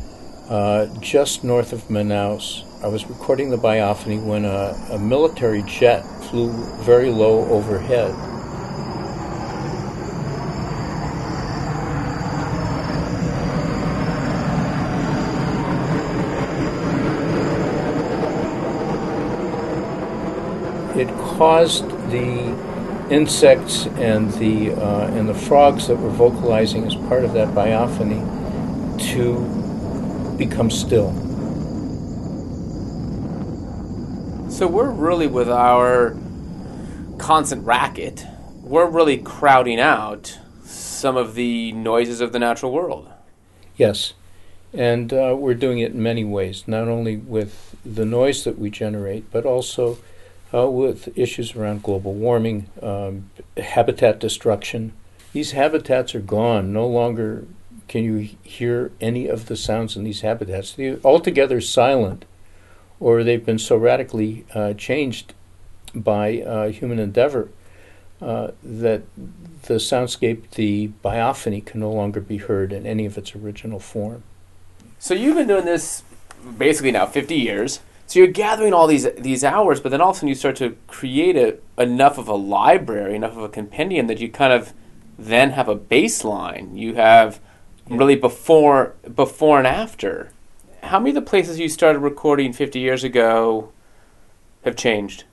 uh, 0.49 0.85
just 1.01 1.43
north 1.43 1.73
of 1.73 1.83
Manaus. 1.89 2.63
I 2.81 2.87
was 2.87 3.05
recording 3.07 3.49
the 3.49 3.57
biophony 3.57 4.23
when 4.23 4.45
a, 4.45 4.73
a 4.91 4.97
military 4.97 5.63
jet 5.63 6.03
flew 6.29 6.51
very 6.83 7.09
low 7.09 7.45
overhead. 7.49 8.11
It 20.97 21.09
caused 21.35 21.89
the 22.11 22.55
insects 23.09 23.87
and 23.97 24.31
the 24.35 24.71
uh, 24.71 25.07
and 25.07 25.27
the 25.27 25.33
frogs 25.33 25.89
that 25.89 25.97
were 25.97 26.09
vocalizing 26.09 26.85
as 26.85 26.95
part 26.95 27.25
of 27.25 27.33
that 27.33 27.49
biophony 27.49 28.34
to 28.99 30.35
become 30.37 30.69
still. 30.69 31.13
So 34.49 34.67
we're 34.67 34.89
really 34.91 35.27
with 35.27 35.49
our 35.49 36.15
constant 37.17 37.65
racket, 37.65 38.25
we're 38.61 38.89
really 38.89 39.17
crowding 39.17 39.79
out 39.79 40.37
some 40.63 41.17
of 41.17 41.35
the 41.35 41.71
noises 41.71 42.21
of 42.21 42.31
the 42.31 42.39
natural 42.39 42.71
world. 42.71 43.09
Yes. 43.77 44.13
And 44.73 45.13
uh, 45.13 45.35
we're 45.37 45.53
doing 45.53 45.79
it 45.79 45.93
in 45.93 46.03
many 46.03 46.23
ways, 46.23 46.67
not 46.67 46.87
only 46.87 47.17
with 47.17 47.75
the 47.85 48.05
noise 48.05 48.43
that 48.43 48.59
we 48.59 48.69
generate, 48.69 49.31
but 49.31 49.45
also 49.45 49.97
uh, 50.53 50.69
with 50.69 51.17
issues 51.17 51.55
around 51.55 51.83
global 51.83 52.13
warming, 52.13 52.67
um, 52.81 53.29
habitat 53.57 54.19
destruction. 54.19 54.93
These 55.33 55.51
habitats 55.51 56.15
are 56.15 56.21
gone. 56.21 56.73
No 56.73 56.87
longer 56.87 57.45
can 57.87 58.03
you 58.03 58.29
hear 58.43 58.91
any 58.99 59.27
of 59.27 59.47
the 59.47 59.55
sounds 59.55 59.95
in 59.95 60.03
these 60.03 60.21
habitats. 60.21 60.73
They're 60.73 60.99
altogether 61.03 61.61
silent, 61.61 62.25
or 62.99 63.23
they've 63.23 63.45
been 63.45 63.59
so 63.59 63.77
radically 63.77 64.45
uh, 64.53 64.73
changed 64.73 65.33
by 65.93 66.41
uh, 66.41 66.69
human 66.69 66.99
endeavor 66.99 67.49
uh, 68.21 68.51
that 68.63 69.03
the 69.63 69.75
soundscape, 69.75 70.49
the 70.51 70.91
biophony, 71.03 71.65
can 71.65 71.79
no 71.79 71.91
longer 71.91 72.21
be 72.21 72.37
heard 72.37 72.71
in 72.71 72.85
any 72.85 73.05
of 73.05 73.17
its 73.17 73.35
original 73.35 73.79
form. 73.79 74.23
So 74.99 75.13
you've 75.13 75.35
been 75.35 75.47
doing 75.47 75.65
this 75.65 76.03
basically 76.57 76.91
now 76.91 77.05
50 77.05 77.35
years. 77.35 77.79
So 78.07 78.19
you're 78.19 78.27
gathering 78.27 78.73
all 78.73 78.85
these 78.85 79.07
these 79.15 79.43
hours, 79.43 79.79
but 79.79 79.89
then 79.89 79.99
all 79.99 80.11
of 80.11 80.15
a 80.15 80.19
sudden 80.19 80.29
you 80.29 80.35
start 80.35 80.55
to 80.57 80.77
create 80.87 81.35
a, 81.35 81.57
enough 81.81 82.17
of 82.17 82.27
a 82.27 82.35
library, 82.35 83.15
enough 83.15 83.35
of 83.35 83.43
a 83.43 83.49
compendium 83.49 84.07
that 84.07 84.19
you 84.19 84.29
kind 84.29 84.53
of 84.53 84.73
then 85.17 85.51
have 85.51 85.67
a 85.67 85.75
baseline. 85.75 86.77
You 86.77 86.95
have 86.95 87.39
really 87.89 88.15
before 88.15 88.93
before 89.13 89.57
and 89.57 89.67
after. 89.67 90.31
How 90.83 90.99
many 90.99 91.11
of 91.11 91.15
the 91.15 91.21
places 91.21 91.59
you 91.59 91.67
started 91.67 91.99
recording 91.99 92.53
50 92.53 92.79
years 92.79 93.03
ago 93.03 93.71
have 94.63 94.75
changed? 94.75 95.23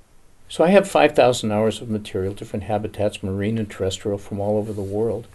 So 0.48 0.64
I 0.64 0.68
have 0.68 0.86
5,000 0.86 1.50
hours 1.50 1.80
of 1.80 1.88
material, 1.88 2.34
different 2.34 2.64
habitats, 2.64 3.22
marine 3.22 3.56
and 3.56 3.70
terrestrial, 3.70 4.18
from 4.18 4.38
all 4.38 4.58
over 4.58 4.72
the 4.72 4.82
world. 4.82 5.26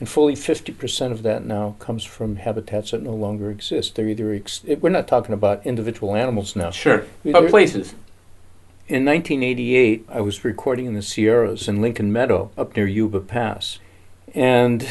And 0.00 0.08
fully 0.08 0.34
50% 0.34 1.12
of 1.12 1.22
that 1.22 1.44
now 1.44 1.76
comes 1.78 2.02
from 2.02 2.36
habitats 2.36 2.90
that 2.90 3.02
no 3.02 3.14
longer 3.14 3.50
exist. 3.50 3.94
They're 3.94 4.08
either, 4.08 4.32
ex- 4.32 4.64
eh, 4.66 4.74
we're 4.80 4.90
not 4.90 5.06
talking 5.06 5.32
about 5.32 5.64
individual 5.64 6.16
animals 6.16 6.56
now. 6.56 6.70
Sure. 6.70 7.04
But 7.24 7.50
places. 7.50 7.94
In 8.88 9.04
1988, 9.04 10.06
I 10.08 10.20
was 10.20 10.44
recording 10.44 10.86
in 10.86 10.94
the 10.94 11.02
Sierras 11.02 11.68
in 11.68 11.80
Lincoln 11.80 12.12
Meadow 12.12 12.50
up 12.58 12.74
near 12.76 12.88
Yuba 12.88 13.20
Pass. 13.20 13.78
And 14.34 14.86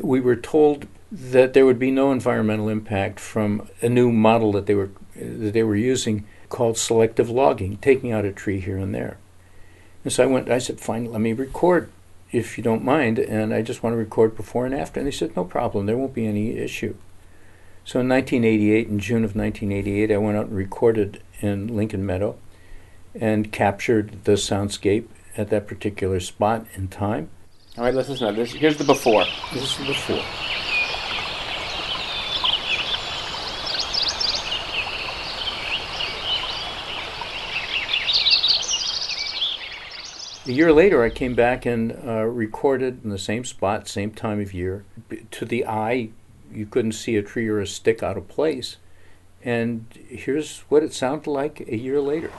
we 0.00 0.20
were 0.20 0.36
told 0.36 0.86
that 1.10 1.52
there 1.52 1.66
would 1.66 1.78
be 1.78 1.90
no 1.90 2.10
environmental 2.10 2.68
impact 2.68 3.20
from 3.20 3.68
a 3.82 3.88
new 3.88 4.10
model 4.10 4.52
that 4.52 4.66
they 4.66 4.74
were, 4.74 4.90
that 5.14 5.52
they 5.52 5.62
were 5.62 5.76
using 5.76 6.24
called 6.48 6.78
selective 6.78 7.28
logging, 7.28 7.76
taking 7.78 8.12
out 8.12 8.24
a 8.24 8.32
tree 8.32 8.60
here 8.60 8.78
and 8.78 8.94
there. 8.94 9.18
And 10.04 10.12
so 10.12 10.22
I 10.22 10.26
went, 10.26 10.50
I 10.50 10.58
said, 10.58 10.80
fine, 10.80 11.10
let 11.10 11.20
me 11.20 11.32
record 11.32 11.90
if 12.30 12.56
you 12.56 12.64
don't 12.64 12.84
mind, 12.84 13.18
and 13.18 13.52
I 13.52 13.62
just 13.62 13.82
want 13.82 13.92
to 13.92 13.98
record 13.98 14.36
before 14.36 14.64
and 14.64 14.74
after. 14.74 14.98
And 14.98 15.06
they 15.06 15.12
said, 15.12 15.36
no 15.36 15.44
problem, 15.44 15.86
there 15.86 15.98
won't 15.98 16.14
be 16.14 16.26
any 16.26 16.56
issue. 16.56 16.94
So 17.84 18.00
in 18.00 18.08
1988, 18.08 18.88
in 18.88 18.98
June 18.98 19.24
of 19.24 19.36
1988, 19.36 20.10
I 20.10 20.16
went 20.16 20.38
out 20.38 20.46
and 20.46 20.56
recorded 20.56 21.22
in 21.40 21.76
Lincoln 21.76 22.06
Meadow 22.06 22.36
and 23.14 23.52
captured 23.52 24.24
the 24.24 24.32
soundscape 24.32 25.08
at 25.36 25.50
that 25.50 25.66
particular 25.66 26.20
spot 26.20 26.66
in 26.74 26.88
time. 26.88 27.28
All 27.78 27.84
right, 27.84 27.94
let's 27.94 28.08
listen 28.08 28.26
to 28.26 28.32
this. 28.34 28.52
Here's 28.52 28.76
the 28.76 28.84
before. 28.84 29.24
This 29.52 29.62
is 29.62 29.78
the 29.78 29.84
before. 29.86 30.22
A 40.44 40.50
year 40.50 40.72
later, 40.72 41.04
I 41.04 41.10
came 41.10 41.34
back 41.34 41.64
and 41.64 41.92
uh, 42.04 42.24
recorded 42.24 43.04
in 43.04 43.10
the 43.10 43.18
same 43.18 43.44
spot, 43.44 43.86
same 43.86 44.10
time 44.10 44.40
of 44.40 44.52
year. 44.52 44.84
B- 45.08 45.24
To 45.30 45.44
the 45.44 45.64
eye, 45.66 46.10
you 46.52 46.66
couldn't 46.66 46.92
see 46.92 47.16
a 47.16 47.22
tree 47.22 47.46
or 47.46 47.60
a 47.60 47.66
stick 47.66 48.02
out 48.02 48.16
of 48.16 48.26
place. 48.26 48.76
And 49.44 49.86
here's 50.08 50.60
what 50.68 50.82
it 50.82 50.92
sounded 50.92 51.28
like 51.30 51.60
a 51.68 51.76
year 51.76 52.00
later. 52.00 52.32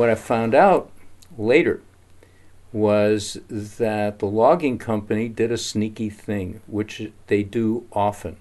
What 0.00 0.08
I 0.08 0.14
found 0.14 0.54
out 0.54 0.90
later 1.36 1.82
was 2.72 3.36
that 3.50 4.18
the 4.18 4.26
logging 4.26 4.78
company 4.78 5.28
did 5.28 5.52
a 5.52 5.58
sneaky 5.58 6.08
thing, 6.08 6.62
which 6.66 7.12
they 7.26 7.42
do 7.42 7.84
often. 7.92 8.38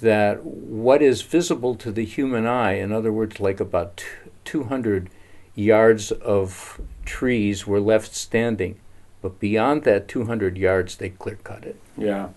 That 0.00 0.44
what 0.44 1.02
is 1.02 1.22
visible 1.22 1.74
to 1.74 1.90
the 1.90 2.04
human 2.04 2.46
eye, 2.46 2.74
in 2.74 2.92
other 2.92 3.12
words, 3.12 3.40
like 3.40 3.58
about 3.58 4.04
200 4.44 5.10
yards 5.56 6.12
of 6.12 6.80
trees 7.04 7.66
were 7.66 7.80
left 7.80 8.14
standing, 8.14 8.78
but 9.22 9.40
beyond 9.40 9.82
that 9.82 10.06
200 10.06 10.56
yards, 10.56 10.94
they 10.94 11.08
clear 11.08 11.40
cut 11.42 11.64
it. 11.64 11.74
Yeah. 11.98 12.28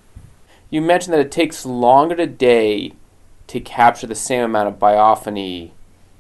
You 0.72 0.82
mentioned 0.82 1.14
that 1.14 1.28
it 1.28 1.32
takes 1.32 1.64
longer 1.64 2.16
today 2.16 2.94
to 3.46 3.60
capture 3.60 4.08
the 4.08 4.16
same 4.16 4.42
amount 4.42 4.70
of 4.70 4.80
biophony 4.80 5.74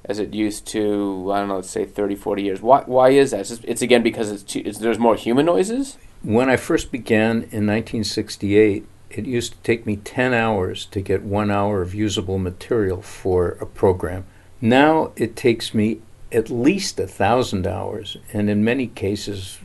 as 0.06 0.20
it 0.20 0.34
used 0.34 0.66
to, 0.68 1.32
I 1.34 1.40
don't 1.40 1.48
know, 1.48 1.56
let's 1.56 1.70
say 1.70 1.86
30, 1.86 2.16
40 2.16 2.44
years. 2.44 2.62
Why, 2.62 2.84
why 2.86 3.10
is 3.10 3.32
that? 3.32 3.42
It's, 3.42 3.50
just, 3.50 3.66
it's 3.66 3.82
again 3.82 4.04
because 4.04 4.32
it's, 4.32 4.44
too, 4.44 4.62
it's 4.66 4.80
there's 4.80 5.00
more 5.00 5.16
human 5.16 5.46
noises? 5.46 5.98
When 6.22 6.50
I 6.50 6.58
first 6.58 6.92
began 6.92 7.32
in 7.52 7.68
1968, 7.68 8.86
it 9.10 9.26
used 9.26 9.54
to 9.54 9.58
take 9.60 9.86
me 9.86 9.98
10 9.98 10.34
hours 10.34 10.86
to 10.88 11.02
get 11.02 11.24
one 11.24 11.52
hour 11.52 11.82
of 11.82 11.94
usable 11.94 12.38
material 12.38 13.02
for 13.02 13.50
a 13.62 13.66
program. 13.66 14.26
Now 14.60 15.12
it 15.16 15.36
takes 15.36 15.74
me 15.74 16.02
at 16.32 16.50
least 16.50 17.00
a 17.00 17.08
thousand 17.08 17.68
hours, 17.68 18.18
and 18.34 18.50
in 18.50 18.64
many 18.64 18.88
cases, 18.88 19.60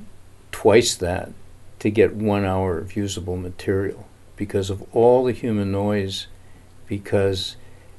twice 0.53 0.94
that, 0.96 1.33
to 1.79 1.90
get 1.90 2.14
one 2.14 2.44
hour 2.44 2.79
of 2.79 2.96
usable 2.96 3.37
material 3.37 4.07
because 4.37 4.70
of 4.70 4.83
all 4.94 5.24
the 5.24 5.33
human 5.33 5.72
noise, 5.72 6.27
because 6.87 7.57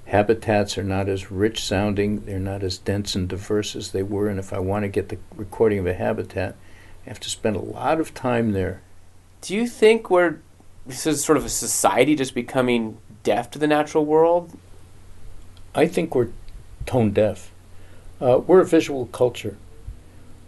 habitats 0.10 0.78
are 0.78 0.84
not 0.84 1.08
as 1.08 1.32
rich 1.32 1.63
sounding, 1.63 2.22
they're 2.26 2.39
not 2.39 2.63
as 2.63 2.78
dense 2.78 3.15
and 3.15 3.28
diverse 3.28 3.76
as 3.76 3.91
they 3.91 4.04
were, 4.04 4.28
and 4.28 4.39
if 4.39 4.52
I 4.52 4.60
want 4.60 4.84
to 4.84 4.89
get 4.89 5.10
the 5.10 5.17
recording 5.36 5.80
of 5.80 5.88
a 5.88 5.93
habitat, 5.93 6.56
I 7.06 7.10
have 7.10 7.19
to 7.22 7.30
spend 7.30 7.56
a 7.56 7.62
lot 7.62 8.00
of 8.00 8.13
time 8.13 8.52
there. 8.52 8.82
Do 9.41 9.56
you 9.56 9.67
think 9.67 10.10
we're, 10.10 10.39
this 10.86 11.06
is 11.06 11.24
sort 11.24 11.38
of 11.38 11.45
a 11.45 11.50
society 11.50 12.15
just 12.15 12.36
becoming 12.36 12.98
deaf 13.24 13.50
to 13.52 13.60
the 13.60 13.67
natural 13.67 14.06
world? 14.06 14.58
I 15.74 15.88
think 15.88 16.13
we're 16.13 16.30
tone 16.86 17.12
deaf. 17.12 17.52
Uh, 18.19 18.39
we're 18.39 18.62
a 18.62 18.65
visual 18.65 19.06
culture. 19.08 19.58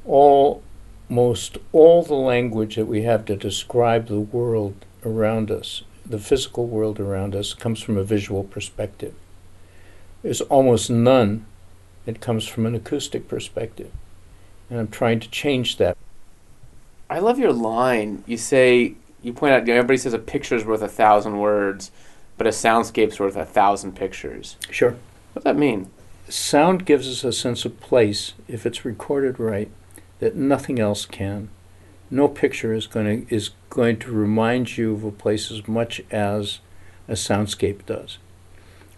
Almost 0.05 1.57
all 1.71 2.03
the 2.03 2.15
language 2.15 2.75
that 2.75 2.87
we 2.87 3.03
have 3.03 3.25
to 3.25 3.35
describe 3.35 4.07
the 4.07 4.19
world 4.19 4.85
around 5.05 5.51
us, 5.51 5.83
the 6.05 6.19
physical 6.19 6.67
world 6.67 6.99
around 6.99 7.35
us, 7.35 7.53
comes 7.53 7.81
from 7.81 7.97
a 7.97 8.03
visual 8.03 8.43
perspective. 8.43 9.13
There's 10.23 10.41
almost 10.41 10.89
none 10.89 11.45
that 12.05 12.21
comes 12.21 12.47
from 12.47 12.65
an 12.65 12.75
acoustic 12.75 13.27
perspective. 13.27 13.91
And 14.69 14.79
I'm 14.79 14.87
trying 14.87 15.19
to 15.19 15.29
change 15.29 15.77
that. 15.77 15.97
I 17.09 17.19
love 17.19 17.39
your 17.39 17.53
line. 17.53 18.23
You 18.25 18.37
say, 18.37 18.95
you 19.21 19.33
point 19.33 19.53
out, 19.53 19.67
you 19.67 19.73
know, 19.73 19.79
everybody 19.79 19.97
says 19.97 20.13
a 20.13 20.19
picture's 20.19 20.65
worth 20.65 20.81
a 20.81 20.87
thousand 20.87 21.39
words, 21.39 21.91
but 22.37 22.47
a 22.47 22.51
soundscape's 22.51 23.19
worth 23.19 23.35
a 23.35 23.45
thousand 23.45 23.95
pictures. 23.95 24.55
Sure. 24.69 24.91
What 25.33 25.43
does 25.43 25.43
that 25.43 25.57
mean? 25.57 25.89
Sound 26.29 26.85
gives 26.85 27.07
us 27.07 27.23
a 27.23 27.33
sense 27.33 27.65
of 27.65 27.79
place, 27.81 28.33
if 28.47 28.65
it's 28.65 28.85
recorded 28.85 29.39
right, 29.39 29.69
that 30.19 30.35
nothing 30.35 30.79
else 30.79 31.05
can. 31.05 31.49
No 32.09 32.27
picture 32.27 32.73
is 32.73 32.87
going 32.87 33.25
to, 33.25 33.35
is 33.35 33.51
going 33.69 33.97
to 33.99 34.11
remind 34.11 34.77
you 34.77 34.93
of 34.93 35.03
a 35.03 35.11
place 35.11 35.51
as 35.51 35.67
much 35.67 36.01
as 36.11 36.59
a 37.07 37.13
soundscape 37.13 37.85
does. 37.85 38.17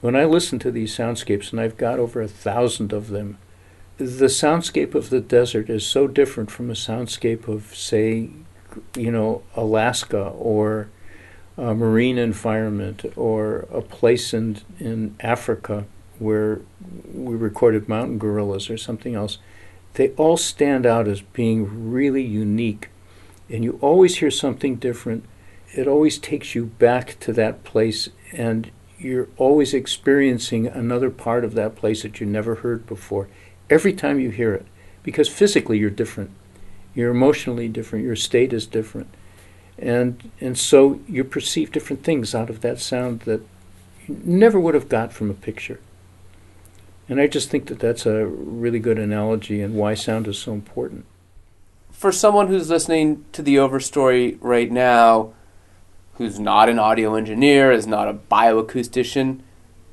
When 0.04 0.18
I 0.18 0.26
listen 0.26 0.60
to 0.60 0.70
these 0.70 0.94
soundscapes, 0.94 1.52
and 1.54 1.62
I've 1.62 1.78
got 1.78 1.98
over 1.98 2.22
a 2.22 2.28
thousand 2.28 2.92
of 2.92 3.08
them, 3.08 3.38
the 3.96 4.26
soundscape 4.26 4.96
of 4.96 5.10
the 5.10 5.22
desert 5.22 5.70
is 5.70 5.88
so 5.88 6.08
different 6.08 6.52
from 6.52 6.70
a 6.70 6.74
soundscape 6.74 7.48
of, 7.48 7.74
say, 7.74 8.30
you 8.98 9.10
know, 9.10 9.44
Alaska 9.56 10.22
or 10.22 10.90
a 11.56 11.74
marine 11.74 12.18
environment 12.18 13.06
or 13.16 13.60
a 13.72 13.82
place 13.82 14.34
in, 14.34 14.58
in 14.78 15.16
Africa 15.22 15.86
where 16.20 16.60
we 17.14 17.36
recorded 17.36 17.88
mountain 17.88 18.18
gorillas 18.18 18.70
or 18.70 18.76
something 18.76 19.16
else. 19.16 19.38
They 19.94 20.10
all 20.18 20.36
stand 20.36 20.86
out 20.86 21.08
as 21.08 21.22
being 21.22 21.94
really 21.94 22.24
unique. 22.24 22.90
And 23.50 23.64
you 23.64 23.80
always 23.80 24.18
hear 24.18 24.32
something 24.32 24.76
different. 24.76 25.24
It 25.72 25.88
always 25.88 26.18
takes 26.18 26.56
you 26.56 26.66
back 26.66 27.18
to 27.22 27.32
that 27.32 27.64
place, 27.64 28.10
and 28.34 28.70
you're 29.04 29.30
always 29.38 29.74
experiencing 29.74 30.68
another 30.68 31.10
part 31.10 31.44
of 31.44 31.54
that 31.56 31.76
place 31.76 32.04
that 32.04 32.20
you 32.20 32.26
never 32.26 32.56
heard 32.56 32.86
before 32.86 33.28
every 33.70 33.94
time 33.94 34.20
you 34.20 34.30
hear 34.30 34.54
it 34.54 34.66
because 35.04 35.28
physically 35.30 35.78
you're 35.78 35.90
different. 35.90 36.32
You're 36.96 37.12
emotionally 37.12 37.68
different 37.68 38.06
your 38.06 38.16
state 38.16 38.54
is 38.54 38.66
different. 38.66 39.08
And 39.78 40.32
and 40.40 40.58
so 40.58 41.00
you 41.08 41.24
perceive 41.24 41.72
different 41.72 42.04
things 42.04 42.34
out 42.36 42.50
of 42.50 42.62
that 42.62 42.80
sound 42.80 43.22
that 43.22 43.42
you 44.08 44.22
never 44.24 44.60
would 44.60 44.76
have 44.76 44.90
got 44.90 45.12
from 45.12 45.30
a 45.30 45.34
picture. 45.34 45.80
And 47.10 47.20
i 47.20 47.28
just 47.28 47.50
think 47.50 47.68
that 47.68 47.80
that's 47.80 48.06
a 48.06 48.26
really 48.26 48.80
good 48.80 48.98
analogy 48.98 49.62
and 49.62 49.76
why 49.76 49.94
sound 49.94 50.28
is 50.28 50.38
so 50.38 50.54
important. 50.54 51.06
For 51.92 52.12
someone 52.12 52.48
who's 52.48 52.70
listening 52.70 53.26
to 53.34 53.42
the 53.42 53.56
Overstory 53.56 54.38
right 54.42 54.72
now, 54.72 55.34
who's 56.16 56.40
not 56.40 56.70
an 56.70 56.80
audio 56.80 57.16
engineer, 57.16 57.72
is 57.72 57.88
not 57.88 58.08
a 58.08 58.14
bioacoustician, 58.14 59.40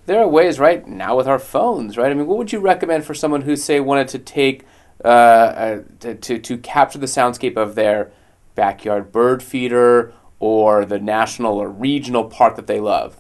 there 0.07 0.21
are 0.21 0.29
ways 0.29 0.59
right 0.59 0.87
now 0.87 1.17
with 1.17 1.29
our 1.29 1.39
phones, 1.39 1.97
right? 1.97 2.11
I 2.11 2.15
mean, 2.15 2.27
what 2.27 2.39
would 2.39 2.53
you 2.53 2.59
recommend 2.59 3.05
for 3.05 3.15
someone 3.15 3.43
who, 3.43 3.55
say, 3.55 3.81
wanted 3.81 4.09
to 4.09 4.19
take 4.19 4.65
uh, 5.05 5.09
uh, 5.09 5.83
to, 6.01 6.15
to 6.15 6.39
to 6.39 6.59
capture 6.59 6.99
the 6.99 7.07
soundscape 7.07 7.57
of 7.57 7.75
their 7.75 8.11
backyard 8.55 9.13
bird 9.13 9.43
feeder 9.43 10.13
or 10.39 10.85
the 10.85 10.99
national 10.99 11.59
or 11.59 11.69
regional 11.69 12.25
park 12.25 12.57
that 12.57 12.67
they 12.67 12.81
love? 12.81 13.17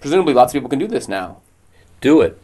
Presumably, 0.00 0.34
lots 0.34 0.52
of 0.52 0.54
people 0.54 0.70
can 0.70 0.78
do 0.78 0.88
this 0.88 1.08
now. 1.08 1.40
do 2.00 2.20
it. 2.20 2.38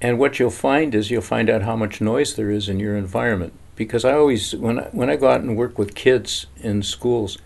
And 0.00 0.18
what 0.18 0.38
you'll 0.38 0.50
find 0.50 0.94
is 0.94 1.10
you'll 1.10 1.22
find 1.22 1.48
out 1.48 1.62
how 1.62 1.76
much 1.76 2.00
noise 2.00 2.34
there 2.34 2.50
is 2.50 2.68
in 2.68 2.80
your 2.80 2.96
environment. 2.96 3.52
Because 3.76 4.04
I 4.04 4.12
always, 4.12 4.54
when 4.54 4.80
I, 4.80 4.84
when 4.92 5.10
I 5.10 5.16
go 5.16 5.28
out 5.28 5.40
and 5.40 5.56
work 5.56 5.78
with 5.78 5.94
kids 5.94 6.46
in 6.56 6.82
schools, 6.82 7.38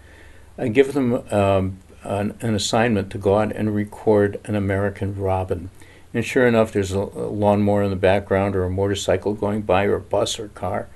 I 0.61 0.69
give 0.69 0.93
them 0.93 1.15
um, 1.33 1.79
an, 2.03 2.37
an 2.43 2.55
assignment 2.55 3.11
to 3.13 3.19
go 3.19 3.39
out 3.39 3.51
and 3.57 3.75
record 3.75 4.39
an 4.45 4.55
American 4.55 5.17
robin. 5.17 5.71
And 6.13 6.23
sure 6.23 6.47
enough, 6.47 6.71
there's 6.71 6.93
a, 6.93 6.99
a 6.99 7.33
lawnmower 7.33 7.83
in 7.83 7.89
the 7.89 7.97
background, 7.97 8.55
or 8.55 8.65
a 8.65 8.71
motorcycle 8.71 9.33
going 9.33 9.63
by, 9.63 9.85
or 9.85 9.95
a 9.95 10.01
bus 10.01 10.39
or 10.39 10.49
car, 10.49 10.89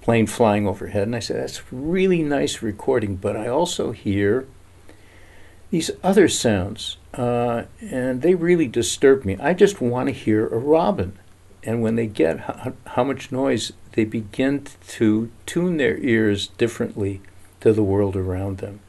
plane 0.00 0.26
flying 0.26 0.66
overhead. 0.66 1.04
And 1.04 1.14
I 1.14 1.20
say, 1.20 1.34
that's 1.34 1.62
really 1.70 2.24
nice 2.24 2.60
recording, 2.60 3.14
but 3.14 3.36
I 3.36 3.46
also 3.46 3.92
hear 3.92 4.48
these 5.70 5.92
other 6.02 6.28
sounds, 6.28 6.96
uh, 7.14 7.64
and 7.80 8.20
they 8.20 8.34
really 8.34 8.66
disturb 8.66 9.24
me. 9.24 9.36
I 9.38 9.54
just 9.54 9.80
want 9.80 10.08
to 10.08 10.12
hear 10.12 10.48
a 10.48 10.58
robin. 10.58 11.18
And 11.62 11.82
when 11.82 11.94
they 11.94 12.06
get 12.08 12.40
how, 12.40 12.72
how 12.86 13.04
much 13.04 13.30
noise, 13.30 13.72
they 13.92 14.04
begin 14.04 14.66
to 14.88 15.30
tune 15.46 15.76
their 15.76 15.98
ears 15.98 16.48
differently 16.48 17.20
to 17.60 17.72
the 17.72 17.84
world 17.84 18.16
around 18.16 18.58
them. 18.58 18.80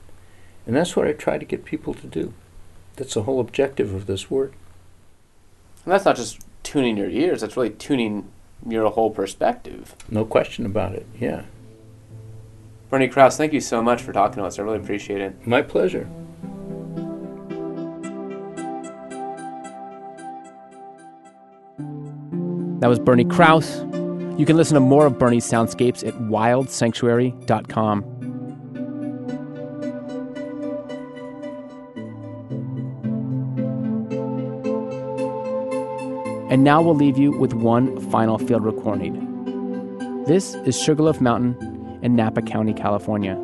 And 0.66 0.76
that's 0.76 0.96
what 0.96 1.08
I 1.08 1.14
try 1.14 1.38
to 1.38 1.46
get 1.46 1.66
people 1.66 1.94
to 1.94 2.08
do. 2.08 2.34
That's 2.96 3.14
the 3.14 3.24
whole 3.24 3.40
objective 3.40 3.94
of 3.94 4.06
this 4.06 4.32
work. 4.32 4.54
And 5.84 5.94
that's 5.94 6.06
not 6.06 6.16
just 6.16 6.40
tuning 6.64 6.98
your 6.98 7.10
ears, 7.10 7.42
that's 7.42 7.56
really 7.56 7.70
tuning 7.70 8.32
your 8.68 8.90
whole 8.90 9.12
perspective. 9.12 9.96
No 10.10 10.26
question 10.26 10.66
about 10.66 10.94
it. 10.94 11.06
Yeah. 11.20 11.44
Bernie 12.90 13.08
Krause, 13.08 13.38
thank 13.38 13.54
you 13.54 13.62
so 13.62 13.82
much 13.82 14.02
for 14.02 14.14
talking 14.14 14.38
to 14.38 14.46
us. 14.46 14.58
I 14.58 14.64
really 14.64 14.78
appreciate 14.78 15.22
it. 15.22 15.46
My 15.46 15.62
pleasure. 15.62 16.08
That 22.80 22.90
was 22.90 23.00
Bernie 23.00 23.26
Krause. 23.26 23.82
You 24.38 24.46
can 24.46 24.58
listen 24.58 24.76
to 24.76 24.80
more 24.80 25.06
of 25.06 25.18
Bernie's 25.18 25.50
soundscapes 25.50 26.08
at 26.08 26.14
wildsanctuary.com. 26.16 28.15
And 36.56 36.64
now 36.64 36.82
we'll 36.82 36.96
leave 36.96 37.18
you 37.18 37.32
with 37.32 37.54
one 37.54 38.00
final 38.10 38.38
field 38.38 38.64
recording. 38.64 40.24
This 40.24 40.56
is 40.64 40.82
Sugarloaf 40.82 41.20
Mountain 41.20 42.00
in 42.02 42.16
Napa 42.16 42.42
County, 42.42 42.74
California. 42.74 43.36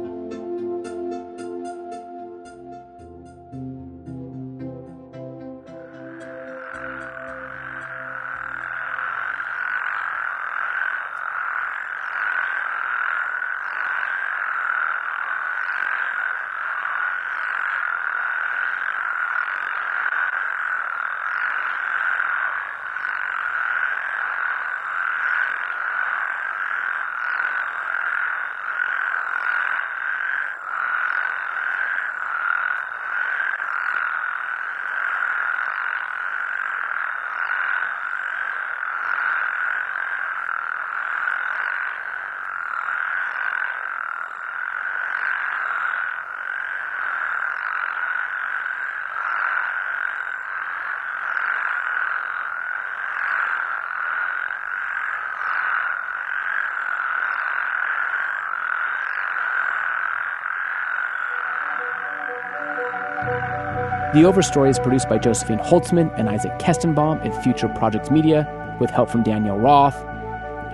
The 64.13 64.23
Overstory 64.23 64.69
is 64.69 64.77
produced 64.77 65.07
by 65.07 65.19
Josephine 65.19 65.59
Holtzman 65.59 66.13
and 66.19 66.27
Isaac 66.27 66.51
Kestenbaum 66.59 67.25
at 67.25 67.43
Future 67.45 67.69
Projects 67.69 68.11
Media, 68.11 68.45
with 68.77 68.89
help 68.89 69.09
from 69.09 69.23
Danielle 69.23 69.57
Roth. 69.57 69.95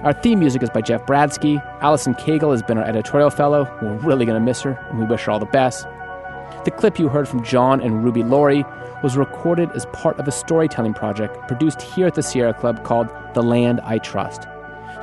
Our 0.03 0.11
theme 0.11 0.39
music 0.39 0.63
is 0.63 0.71
by 0.71 0.81
Jeff 0.81 1.05
Bradsky. 1.05 1.61
Allison 1.83 2.15
Cagle 2.15 2.49
has 2.49 2.63
been 2.63 2.79
our 2.79 2.83
editorial 2.83 3.29
fellow. 3.29 3.71
We're 3.79 3.97
really 3.97 4.25
going 4.25 4.39
to 4.39 4.43
miss 4.43 4.63
her, 4.63 4.71
and 4.89 4.97
we 4.97 5.05
wish 5.05 5.21
her 5.25 5.31
all 5.31 5.37
the 5.37 5.45
best. 5.45 5.85
The 6.65 6.71
clip 6.71 6.97
you 6.97 7.09
heard 7.09 7.27
from 7.27 7.43
John 7.43 7.79
and 7.79 8.03
Ruby 8.03 8.23
Laury 8.23 8.65
was 9.03 9.15
recorded 9.15 9.69
as 9.73 9.85
part 9.93 10.17
of 10.17 10.27
a 10.27 10.31
storytelling 10.31 10.95
project 10.95 11.37
produced 11.47 11.83
here 11.83 12.07
at 12.07 12.15
the 12.15 12.23
Sierra 12.23 12.55
Club 12.55 12.83
called 12.83 13.07
The 13.35 13.43
Land 13.43 13.81
I 13.81 13.99
Trust. 13.99 14.47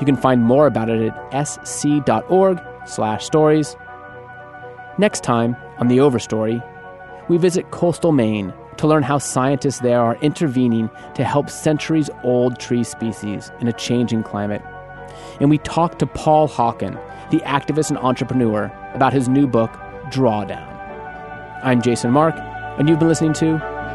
You 0.00 0.06
can 0.06 0.16
find 0.16 0.42
more 0.42 0.66
about 0.66 0.88
it 0.88 1.12
at 1.30 1.46
sc.org 1.46 2.60
slash 2.84 3.24
stories. 3.24 3.76
Next 4.98 5.22
time 5.22 5.54
on 5.78 5.86
The 5.86 5.98
Overstory, 5.98 6.60
we 7.28 7.36
visit 7.36 7.70
coastal 7.70 8.12
Maine 8.12 8.52
to 8.76 8.86
learn 8.86 9.02
how 9.02 9.18
scientists 9.18 9.80
there 9.80 10.00
are 10.00 10.16
intervening 10.16 10.90
to 11.14 11.24
help 11.24 11.48
centuries 11.48 12.10
old 12.22 12.58
tree 12.58 12.84
species 12.84 13.50
in 13.60 13.68
a 13.68 13.72
changing 13.72 14.22
climate. 14.22 14.62
And 15.40 15.48
we 15.48 15.58
talk 15.58 15.98
to 16.00 16.06
Paul 16.06 16.48
Hawken, 16.48 17.00
the 17.30 17.38
activist 17.40 17.90
and 17.90 17.98
entrepreneur, 17.98 18.72
about 18.94 19.12
his 19.12 19.28
new 19.28 19.46
book, 19.46 19.70
Drawdown. 20.10 20.70
I'm 21.62 21.80
Jason 21.80 22.10
Mark, 22.10 22.34
and 22.78 22.88
you've 22.88 22.98
been 22.98 23.08
listening 23.08 23.32
to 23.34 23.52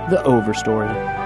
The 0.10 0.22
Overstory. 0.26 1.18